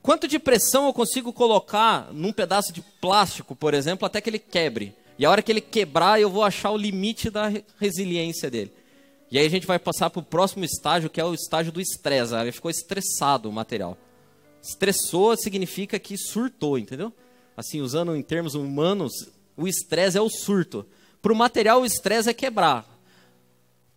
[0.00, 4.38] Quanto de pressão eu consigo colocar num pedaço de plástico, por exemplo, até que ele
[4.38, 4.98] quebre?
[5.20, 8.72] E a hora que ele quebrar, eu vou achar o limite da resiliência dele.
[9.30, 11.78] E aí a gente vai passar para o próximo estágio, que é o estágio do
[11.78, 12.34] estresse.
[12.34, 13.98] Ele ficou estressado o material.
[14.62, 17.12] Estressou significa que surtou, entendeu?
[17.54, 19.12] Assim, usando em termos humanos,
[19.58, 20.86] o estresse é o surto.
[21.20, 22.88] Para o material, o estresse é quebrar.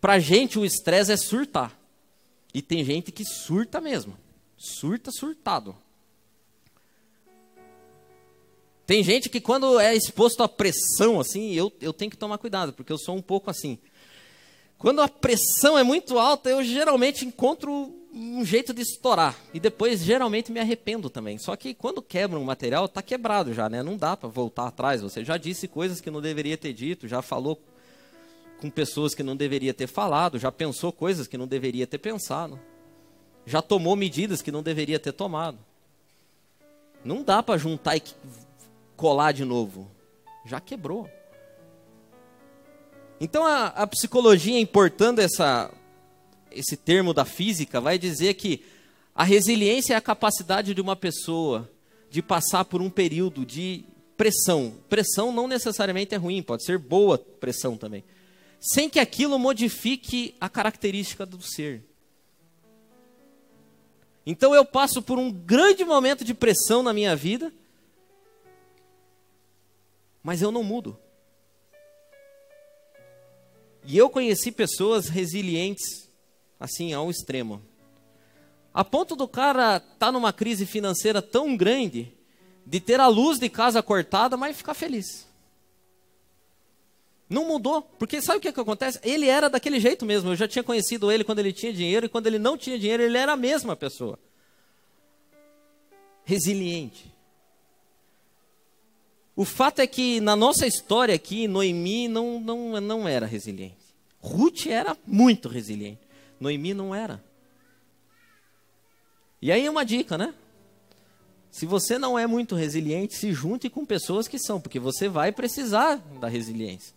[0.02, 1.74] Para a gente, o estresse é surtar.
[2.52, 4.14] E tem gente que surta mesmo.
[4.58, 5.74] Surta, surtado.
[8.86, 12.72] Tem gente que quando é exposto à pressão, assim, eu, eu tenho que tomar cuidado,
[12.72, 13.78] porque eu sou um pouco assim.
[14.76, 19.34] Quando a pressão é muito alta, eu geralmente encontro um jeito de estourar.
[19.54, 21.38] E depois, geralmente, me arrependo também.
[21.38, 23.82] Só que quando quebra um material, está quebrado já, né?
[23.82, 25.00] Não dá para voltar atrás.
[25.00, 27.58] Você já disse coisas que não deveria ter dito, já falou
[28.60, 32.60] com pessoas que não deveria ter falado, já pensou coisas que não deveria ter pensado.
[33.46, 35.58] Já tomou medidas que não deveria ter tomado.
[37.04, 38.02] Não dá para juntar e
[38.96, 39.90] colar de novo.
[40.44, 41.08] Já quebrou.
[43.20, 45.72] Então a, a psicologia, importando essa,
[46.50, 48.64] esse termo da física, vai dizer que
[49.14, 51.70] a resiliência é a capacidade de uma pessoa
[52.10, 53.84] de passar por um período de
[54.16, 54.74] pressão.
[54.88, 58.04] Pressão não necessariamente é ruim, pode ser boa pressão também.
[58.60, 61.84] Sem que aquilo modifique a característica do ser.
[64.26, 67.52] Então eu passo por um grande momento de pressão na minha vida
[70.24, 70.98] mas eu não mudo.
[73.84, 76.08] E eu conheci pessoas resilientes,
[76.58, 77.62] assim, ao extremo.
[78.72, 82.10] A ponto do cara estar tá numa crise financeira tão grande,
[82.66, 85.28] de ter a luz de casa cortada, mas ficar feliz.
[87.28, 88.98] Não mudou, porque sabe o que, que acontece?
[89.02, 90.30] Ele era daquele jeito mesmo.
[90.30, 93.02] Eu já tinha conhecido ele quando ele tinha dinheiro, e quando ele não tinha dinheiro,
[93.02, 94.18] ele era a mesma pessoa.
[96.24, 97.13] Resiliente.
[99.36, 103.76] O fato é que na nossa história aqui, Noemi não, não, não era resiliente.
[104.20, 106.00] Ruth era muito resiliente.
[106.40, 107.22] Noemi não era.
[109.42, 110.32] E aí uma dica, né?
[111.50, 115.30] Se você não é muito resiliente, se junte com pessoas que são, porque você vai
[115.30, 116.94] precisar da resiliência.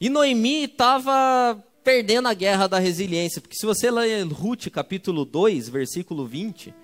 [0.00, 5.68] E Noemi estava perdendo a guerra da resiliência, porque se você ler Ruth capítulo 2,
[5.68, 6.74] versículo 20,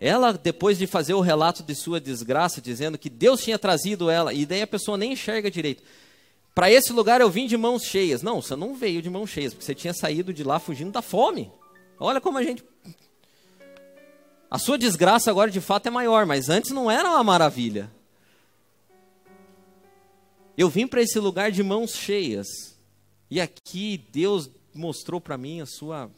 [0.00, 4.32] ela, depois de fazer o relato de sua desgraça, dizendo que Deus tinha trazido ela,
[4.32, 5.82] e daí a pessoa nem enxerga direito.
[6.54, 8.22] Para esse lugar eu vim de mãos cheias.
[8.22, 11.02] Não, você não veio de mãos cheias, porque você tinha saído de lá fugindo da
[11.02, 11.50] fome.
[11.98, 12.64] Olha como a gente.
[14.50, 17.90] A sua desgraça agora de fato é maior, mas antes não era uma maravilha.
[20.56, 22.46] Eu vim para esse lugar de mãos cheias.
[23.30, 26.10] E aqui Deus mostrou para mim a sua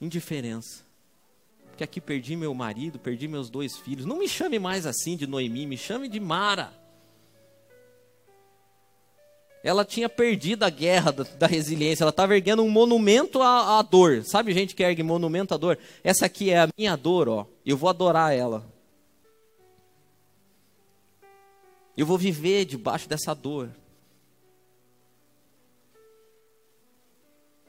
[0.00, 0.85] indiferença
[1.76, 4.06] porque aqui perdi meu marido, perdi meus dois filhos.
[4.06, 6.72] Não me chame mais assim de Noemi, me chame de Mara.
[9.62, 13.82] Ela tinha perdido a guerra da, da resiliência, ela estava erguendo um monumento à, à
[13.82, 14.24] dor.
[14.24, 15.78] Sabe gente que ergue monumento à dor?
[16.02, 17.46] Essa aqui é a minha dor, ó.
[17.64, 18.64] Eu vou adorar ela.
[21.94, 23.68] Eu vou viver debaixo dessa dor.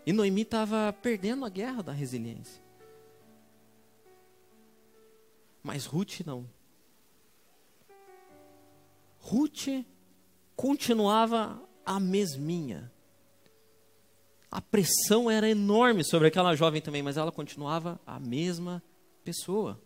[0.05, 2.66] E Noemi estava perdendo a guerra da resiliência.
[5.67, 6.49] Mas Ruth não.
[9.19, 9.83] Ruth
[10.55, 12.89] continuava a mesminha.
[14.49, 18.81] A pressão era enorme sobre aquela jovem também, mas ela continuava a mesma
[19.25, 19.77] pessoa.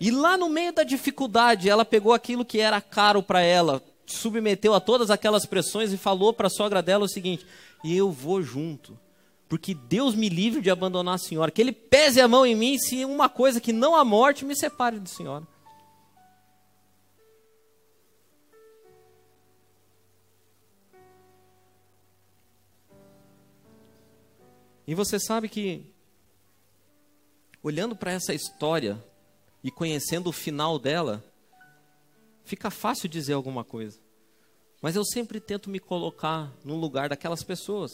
[0.00, 4.72] E lá no meio da dificuldade, ela pegou aquilo que era caro para ela, submeteu
[4.72, 7.44] a todas aquelas pressões e falou para a sogra dela o seguinte:
[7.84, 8.96] eu vou junto,
[9.48, 12.78] porque Deus me livre de abandonar a senhora, que Ele pese a mão em mim
[12.78, 15.46] se uma coisa que não a morte me separe de senhora.
[24.86, 25.84] E você sabe que,
[27.62, 29.02] olhando para essa história
[29.62, 31.22] e conhecendo o final dela,
[32.44, 34.00] fica fácil dizer alguma coisa.
[34.80, 37.90] Mas eu sempre tento me colocar no lugar daquelas pessoas.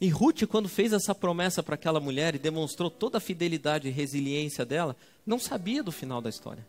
[0.00, 3.90] E Ruth, quando fez essa promessa para aquela mulher e demonstrou toda a fidelidade e
[3.90, 4.94] resiliência dela,
[5.24, 6.66] não sabia do final da história.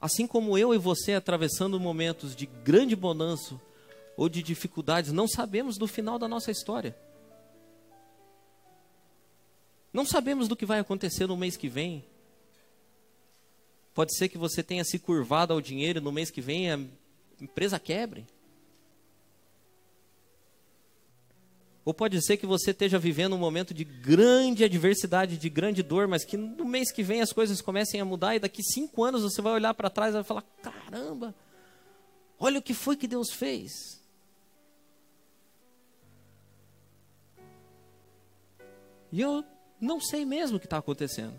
[0.00, 3.60] Assim como eu e você atravessando momentos de grande bonança
[4.16, 6.96] ou de dificuldades, não sabemos do final da nossa história.
[9.92, 12.04] Não sabemos do que vai acontecer no mês que vem.
[13.94, 16.80] Pode ser que você tenha se curvado ao dinheiro e no mês que vem a
[17.40, 18.26] empresa quebre.
[21.84, 26.06] Ou pode ser que você esteja vivendo um momento de grande adversidade, de grande dor,
[26.06, 29.22] mas que no mês que vem as coisas comecem a mudar e daqui cinco anos
[29.22, 31.34] você vai olhar para trás e vai falar: caramba,
[32.38, 34.00] olha o que foi que Deus fez.
[39.10, 39.44] E eu
[39.80, 41.38] não sei mesmo o que está acontecendo.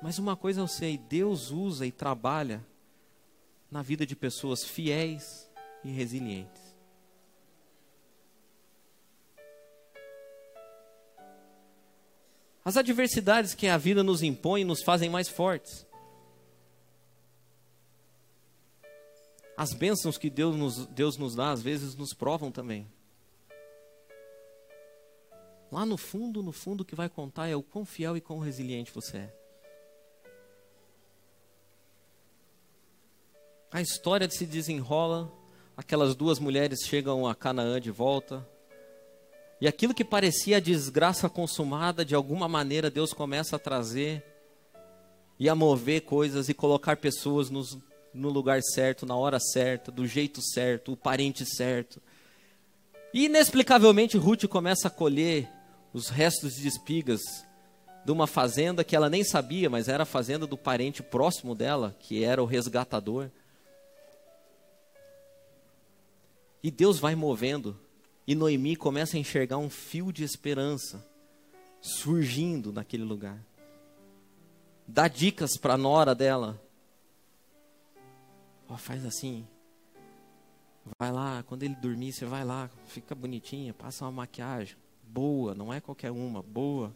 [0.00, 2.64] Mas uma coisa eu sei: Deus usa e trabalha
[3.68, 5.50] na vida de pessoas fiéis
[5.82, 6.61] e resilientes.
[12.64, 15.86] As adversidades que a vida nos impõe nos fazem mais fortes.
[19.56, 22.86] As bênçãos que Deus nos, Deus nos dá, às vezes, nos provam também.
[25.70, 28.38] Lá no fundo, no fundo, o que vai contar é o quão fiel e quão
[28.38, 29.34] resiliente você é.
[33.70, 35.32] A história se desenrola,
[35.74, 38.46] aquelas duas mulheres chegam a Canaã de volta,
[39.62, 44.20] e aquilo que parecia desgraça consumada, de alguma maneira Deus começa a trazer
[45.38, 47.78] e a mover coisas e colocar pessoas nos,
[48.12, 52.02] no lugar certo, na hora certa, do jeito certo, o parente certo.
[53.14, 55.48] E inexplicavelmente Ruth começa a colher
[55.92, 57.20] os restos de espigas
[58.04, 61.94] de uma fazenda que ela nem sabia, mas era a fazenda do parente próximo dela,
[62.00, 63.30] que era o resgatador.
[66.60, 67.78] E Deus vai movendo,
[68.26, 71.04] e Noemi começa a enxergar um fio de esperança
[71.80, 73.38] surgindo naquele lugar.
[74.86, 76.60] Dá dicas para a nora dela.
[78.68, 79.46] Oh, faz assim.
[80.98, 84.76] Vai lá, quando ele dormir, você vai lá, fica bonitinha, passa uma maquiagem
[85.12, 86.92] boa, não é qualquer uma, boa.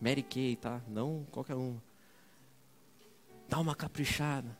[0.00, 0.80] Mary Kay, tá?
[0.86, 1.82] Não qualquer uma.
[3.48, 4.56] Dá uma caprichada.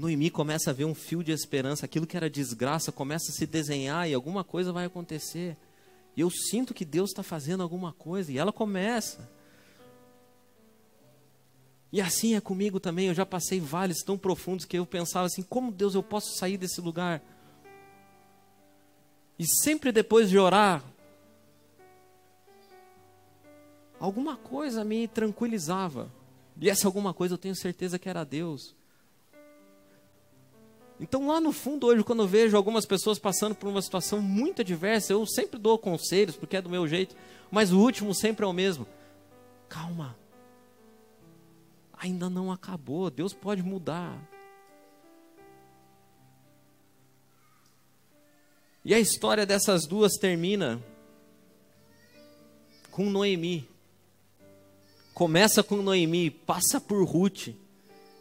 [0.00, 3.46] Noemi começa a ver um fio de esperança, aquilo que era desgraça começa a se
[3.46, 5.58] desenhar e alguma coisa vai acontecer.
[6.16, 9.28] E eu sinto que Deus está fazendo alguma coisa, e ela começa.
[11.92, 15.42] E assim é comigo também, eu já passei vales tão profundos que eu pensava assim:
[15.42, 17.22] como Deus eu posso sair desse lugar?
[19.38, 20.82] E sempre depois de orar,
[23.98, 26.10] alguma coisa me tranquilizava.
[26.58, 28.79] E essa alguma coisa eu tenho certeza que era Deus.
[31.00, 34.60] Então, lá no fundo, hoje, quando eu vejo algumas pessoas passando por uma situação muito
[34.60, 37.16] adversa, eu sempre dou conselhos, porque é do meu jeito,
[37.50, 38.86] mas o último sempre é o mesmo.
[39.66, 40.14] Calma.
[41.96, 44.20] Ainda não acabou, Deus pode mudar.
[48.84, 50.82] E a história dessas duas termina
[52.90, 53.66] com Noemi.
[55.14, 57.48] Começa com Noemi, passa por Ruth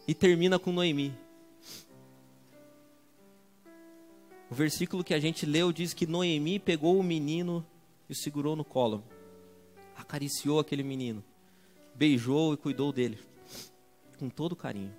[0.08, 1.14] e termina com Noemi.
[4.50, 7.66] O versículo que a gente leu diz que Noemi pegou o menino
[8.10, 9.04] e o segurou no colo.
[9.96, 11.24] Acariciou aquele menino,
[11.94, 13.20] beijou e cuidou dele
[14.18, 14.94] com todo carinho.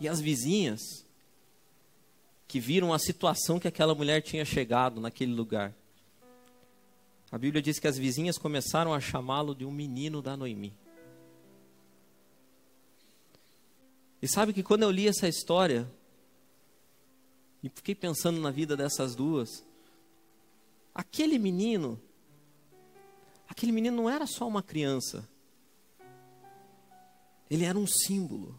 [0.00, 1.06] E as vizinhas
[2.46, 5.74] que viram a situação que aquela mulher tinha chegado naquele lugar.
[7.30, 10.72] A Bíblia diz que as vizinhas começaram a chamá-lo de um menino da Noemi.
[14.22, 15.90] E sabe que quando eu li essa história,
[17.66, 19.64] e fiquei pensando na vida dessas duas,
[20.94, 22.00] aquele menino,
[23.48, 25.28] aquele menino não era só uma criança,
[27.50, 28.56] ele era um símbolo.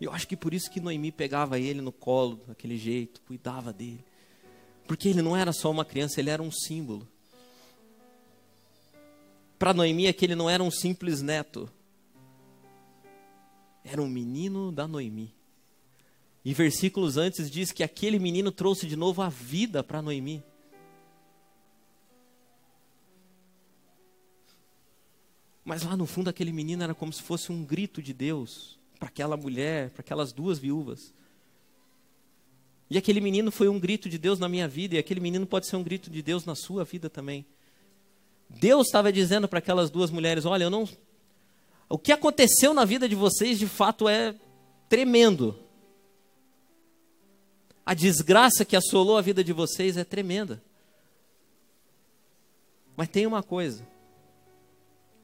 [0.00, 3.74] E eu acho que por isso que Noemi pegava ele no colo, daquele jeito, cuidava
[3.74, 4.02] dele.
[4.86, 7.06] Porque ele não era só uma criança, ele era um símbolo.
[9.58, 11.70] Para Noemi, aquele não era um simples neto,
[13.84, 15.34] era um menino da Noemi.
[16.46, 20.44] E versículos antes diz que aquele menino trouxe de novo a vida para Noemi.
[25.64, 29.08] Mas lá no fundo aquele menino era como se fosse um grito de Deus para
[29.08, 31.12] aquela mulher, para aquelas duas viúvas.
[32.88, 35.66] E aquele menino foi um grito de Deus na minha vida, e aquele menino pode
[35.66, 37.44] ser um grito de Deus na sua vida também.
[38.48, 40.88] Deus estava dizendo para aquelas duas mulheres: Olha, eu não,
[41.88, 44.32] o que aconteceu na vida de vocês de fato é
[44.88, 45.65] tremendo.
[47.86, 50.60] A desgraça que assolou a vida de vocês é tremenda.
[52.96, 53.86] Mas tem uma coisa: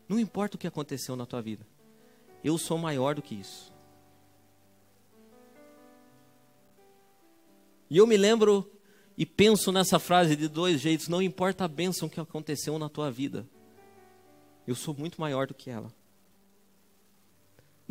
[0.09, 1.67] não importa o que aconteceu na tua vida,
[2.45, 3.73] eu sou maior do que isso.
[7.91, 8.71] E eu me lembro
[9.19, 13.11] e penso nessa frase de dois jeitos: não importa a bênção que aconteceu na tua
[13.11, 13.45] vida,
[14.69, 15.93] eu sou muito maior do que ela.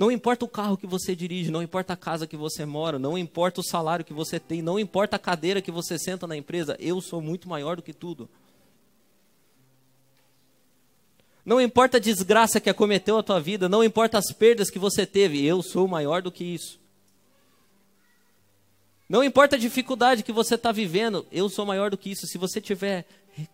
[0.01, 3.15] Não importa o carro que você dirige, não importa a casa que você mora, não
[3.15, 6.75] importa o salário que você tem, não importa a cadeira que você senta na empresa,
[6.79, 8.27] eu sou muito maior do que tudo.
[11.45, 15.05] Não importa a desgraça que acometeu a tua vida, não importa as perdas que você
[15.05, 16.79] teve, eu sou maior do que isso.
[19.07, 22.25] Não importa a dificuldade que você está vivendo, eu sou maior do que isso.
[22.25, 23.05] Se você tiver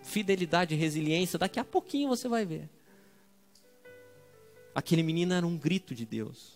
[0.02, 2.70] fidelidade e resiliência, daqui a pouquinho você vai ver.
[4.78, 6.56] Aquele menino era um grito de Deus.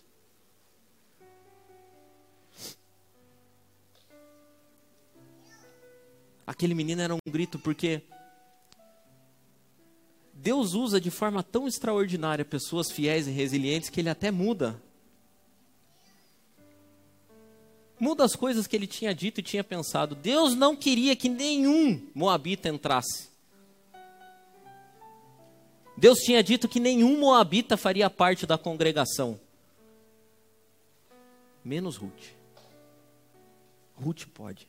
[6.46, 8.00] Aquele menino era um grito porque
[10.32, 14.80] Deus usa de forma tão extraordinária pessoas fiéis e resilientes que ele até muda.
[17.98, 20.14] Muda as coisas que ele tinha dito e tinha pensado.
[20.14, 23.31] Deus não queria que nenhum moabita entrasse.
[26.02, 29.38] Deus tinha dito que nenhum moabita faria parte da congregação,
[31.64, 32.32] menos Ruth.
[33.94, 34.66] Ruth pode.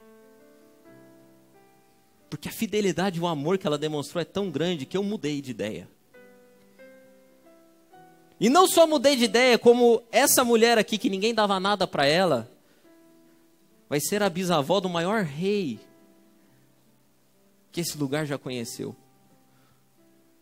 [2.30, 5.42] Porque a fidelidade e o amor que ela demonstrou é tão grande que eu mudei
[5.42, 5.90] de ideia.
[8.40, 12.06] E não só mudei de ideia, como essa mulher aqui que ninguém dava nada para
[12.06, 12.48] ela,
[13.90, 15.80] vai ser a bisavó do maior rei
[17.72, 18.96] que esse lugar já conheceu.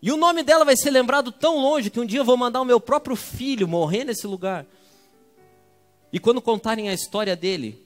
[0.02, 2.60] E o nome dela vai ser lembrado tão longe que um dia eu vou mandar
[2.60, 4.66] o meu próprio filho morrer nesse lugar.
[6.12, 7.86] E quando contarem a história dele,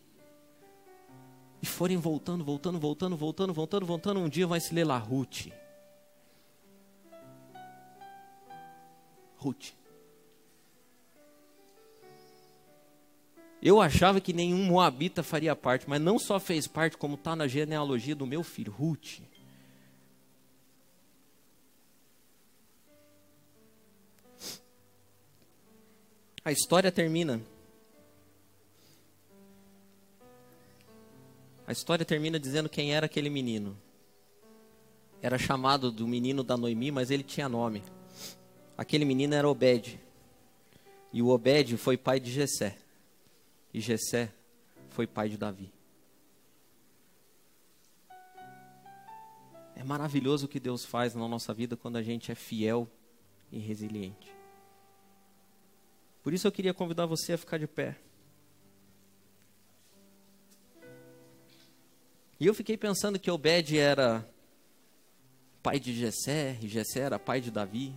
[1.62, 5.48] e forem voltando, voltando, voltando, voltando, voltando, voltando, um dia vai se ler lá Ruth.
[9.36, 9.74] Ruth.
[13.62, 17.48] Eu achava que nenhum moabita faria parte, mas não só fez parte, como está na
[17.48, 19.22] genealogia do meu filho, Ruth.
[26.46, 27.42] A história termina.
[31.66, 33.76] A história termina dizendo quem era aquele menino.
[35.24, 37.82] Era chamado do menino da Noemi, mas ele tinha nome.
[38.78, 40.00] Aquele menino era Obed.
[41.12, 42.78] E o Obed foi pai de Jessé.
[43.74, 44.32] E Jessé
[44.90, 45.74] foi pai de Davi.
[49.76, 52.88] É maravilhoso o que Deus faz na nossa vida quando a gente é fiel
[53.52, 54.35] e resiliente.
[56.26, 57.96] Por isso eu queria convidar você a ficar de pé.
[62.40, 64.28] E eu fiquei pensando que Obed era
[65.62, 67.94] pai de Jessé, e Jessé era pai de Davi.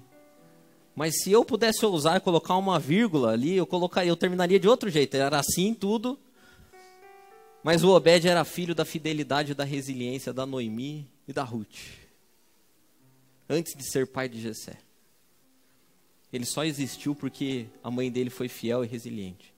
[0.94, 4.90] Mas se eu pudesse ousar colocar uma vírgula ali, eu colocaria, eu terminaria de outro
[4.90, 5.16] jeito.
[5.16, 6.18] Era assim tudo.
[7.64, 11.78] Mas o Obed era filho da fidelidade, da resiliência da Noemi e da Ruth.
[13.48, 14.86] Antes de ser pai de Jessé.
[16.32, 19.52] Ele só existiu porque a mãe dele foi fiel e resiliente.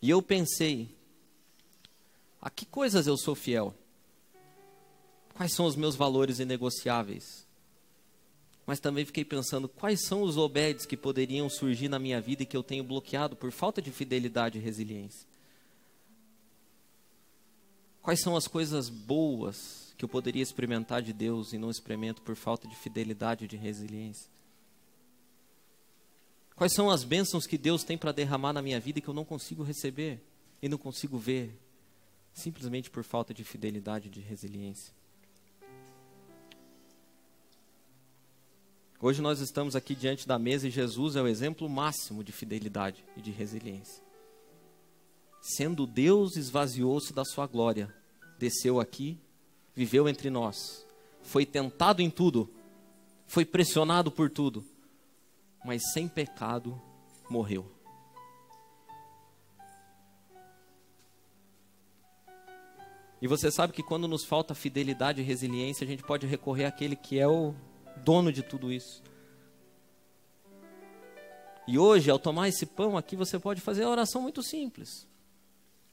[0.00, 0.88] E eu pensei,
[2.40, 3.74] a que coisas eu sou fiel?
[5.34, 7.46] Quais são os meus valores inegociáveis?
[8.66, 12.46] Mas também fiquei pensando, quais são os obeds que poderiam surgir na minha vida e
[12.46, 15.26] que eu tenho bloqueado por falta de fidelidade e resiliência?
[18.02, 22.36] Quais são as coisas boas que eu poderia experimentar de Deus e não experimento por
[22.36, 24.30] falta de fidelidade e de resiliência?
[26.54, 29.14] Quais são as bênçãos que Deus tem para derramar na minha vida e que eu
[29.14, 30.20] não consigo receber
[30.62, 31.52] e não consigo ver,
[32.32, 34.94] simplesmente por falta de fidelidade e de resiliência?
[39.00, 43.04] Hoje nós estamos aqui diante da mesa e Jesus é o exemplo máximo de fidelidade
[43.16, 44.02] e de resiliência.
[45.40, 47.92] Sendo Deus, esvaziou-se da sua glória,
[48.38, 49.18] desceu aqui,
[49.78, 50.84] viveu entre nós,
[51.22, 52.50] foi tentado em tudo,
[53.28, 54.66] foi pressionado por tudo,
[55.64, 56.82] mas sem pecado
[57.30, 57.64] morreu.
[63.22, 66.96] E você sabe que quando nos falta fidelidade e resiliência, a gente pode recorrer àquele
[66.96, 67.54] que é o
[68.04, 69.00] dono de tudo isso.
[71.68, 75.06] E hoje, ao tomar esse pão aqui, você pode fazer a oração muito simples.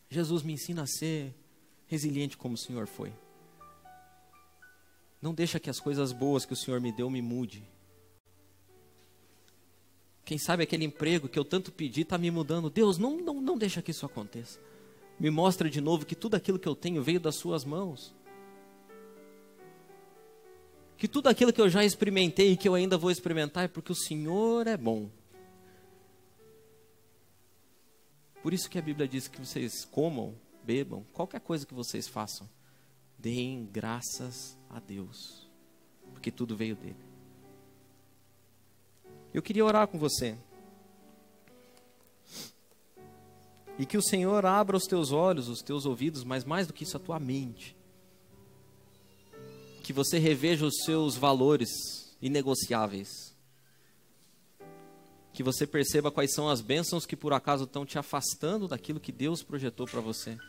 [0.10, 1.36] Jesus me ensina a ser
[1.86, 3.14] resiliente como o Senhor foi.
[5.26, 7.68] Não deixa que as coisas boas que o Senhor me deu me mude.
[10.24, 12.70] Quem sabe aquele emprego que eu tanto pedi está me mudando.
[12.70, 14.60] Deus, não, não, não deixa que isso aconteça.
[15.20, 18.14] Me mostra de novo que tudo aquilo que eu tenho veio das suas mãos
[20.98, 23.92] que tudo aquilo que eu já experimentei e que eu ainda vou experimentar é porque
[23.92, 25.10] o Senhor é bom.
[28.42, 32.48] Por isso que a Bíblia diz que vocês comam, bebam, qualquer coisa que vocês façam,
[33.18, 35.50] deem graças a Deus,
[36.14, 37.06] porque tudo veio dele.
[39.34, 40.38] Eu queria orar com você.
[43.78, 46.84] E que o Senhor abra os teus olhos, os teus ouvidos, mas mais do que
[46.84, 47.76] isso, a tua mente
[49.86, 51.70] que você reveja os seus valores
[52.20, 53.08] inegociáveis.
[55.32, 59.12] Que você perceba quais são as bênçãos que por acaso estão te afastando daquilo que
[59.12, 60.40] Deus projetou para você.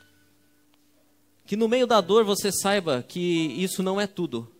[1.47, 3.21] Que no meio da dor você saiba que
[3.63, 4.53] isso não é tudo.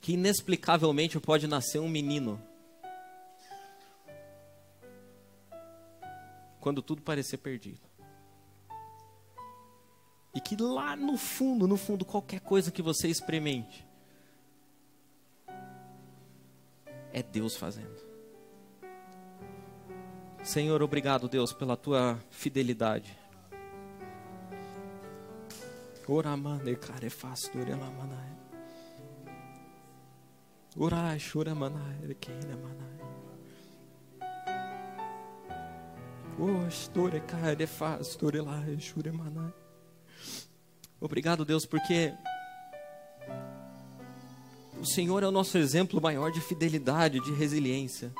[0.00, 2.42] Que inexplicavelmente pode nascer um menino.
[6.60, 7.80] Quando tudo parecer perdido.
[10.34, 13.86] E que lá no fundo, no fundo, qualquer coisa que você experimente,
[17.12, 18.04] é Deus fazendo.
[20.42, 23.16] Senhor, obrigado, Deus, pela tua fidelidade.
[26.08, 28.36] Oramane care fasture la manai.
[30.76, 32.96] Orai shura manai requeira manai.
[36.38, 39.52] O store care fasture la shure manai.
[41.00, 42.14] Obrigado, Deus, porque
[44.80, 48.14] o Senhor é o nosso exemplo maior de fidelidade, de resiliência.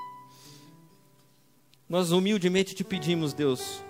[1.89, 3.83] Nós humildemente te pedimos, Deus,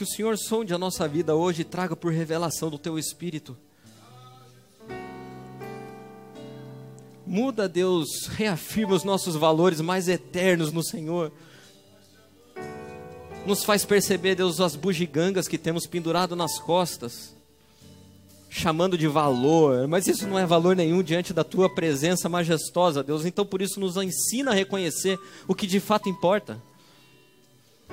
[0.00, 3.54] que o Senhor sonde a nossa vida hoje e traga por revelação do teu espírito.
[7.26, 11.30] Muda, Deus, reafirma os nossos valores mais eternos no Senhor
[13.44, 17.34] nos faz perceber, Deus, as bugigangas que temos pendurado nas costas,
[18.48, 23.26] chamando de valor, mas isso não é valor nenhum diante da tua presença majestosa, Deus.
[23.26, 26.69] Então por isso nos ensina a reconhecer o que de fato importa.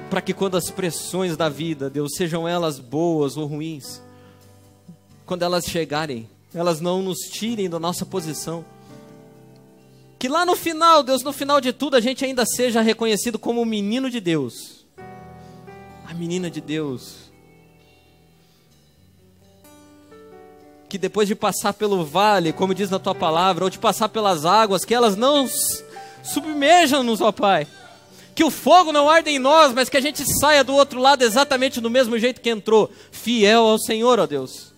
[0.10, 4.01] Para que quando as pressões da vida, Deus, sejam elas boas ou ruins,
[5.26, 8.66] quando elas chegarem, elas não nos tirem da nossa posição.
[10.18, 13.62] Que lá no final, Deus, no final de tudo, a gente ainda seja reconhecido como
[13.62, 14.78] um menino de Deus
[16.08, 17.30] a menina de Deus,
[20.88, 24.45] que depois de passar pelo vale, como diz na tua palavra, ou de passar pelas
[24.45, 25.45] águas, que elas não
[26.24, 27.68] submerjam-nos, ó Pai.
[28.38, 31.23] Que o fogo não arde em nós, mas que a gente saia do outro lado
[31.23, 34.71] exatamente do mesmo jeito que entrou, fiel ao Senhor, ó Deus.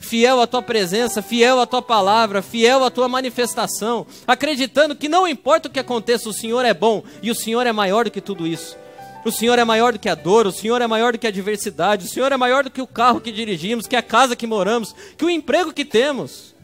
[0.00, 5.28] Fiel à tua presença, fiel à tua palavra, fiel à tua manifestação, acreditando que não
[5.28, 8.20] importa o que aconteça, o Senhor é bom e o Senhor é maior do que
[8.20, 8.76] tudo isso.
[9.24, 11.30] O Senhor é maior do que a dor, o Senhor é maior do que a
[11.30, 14.48] adversidade, o Senhor é maior do que o carro que dirigimos, que a casa que
[14.48, 16.56] moramos, que o emprego que temos.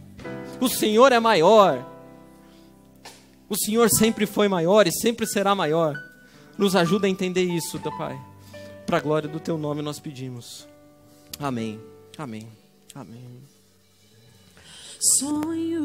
[0.60, 1.86] O Senhor é maior.
[3.48, 6.05] O Senhor sempre foi maior e sempre será maior.
[6.58, 8.18] Nos ajuda a entender isso, teu Pai.
[8.86, 10.66] Para a glória do teu nome nós pedimos.
[11.38, 11.80] Amém.
[12.16, 12.48] Amém.
[12.94, 13.42] Amém.
[15.18, 15.76] Sonhos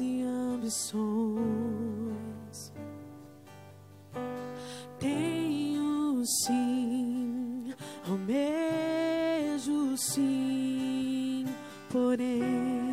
[0.00, 1.80] e ambições
[5.00, 7.72] tenho sim,
[8.06, 11.46] almejo sim,
[11.90, 12.89] porém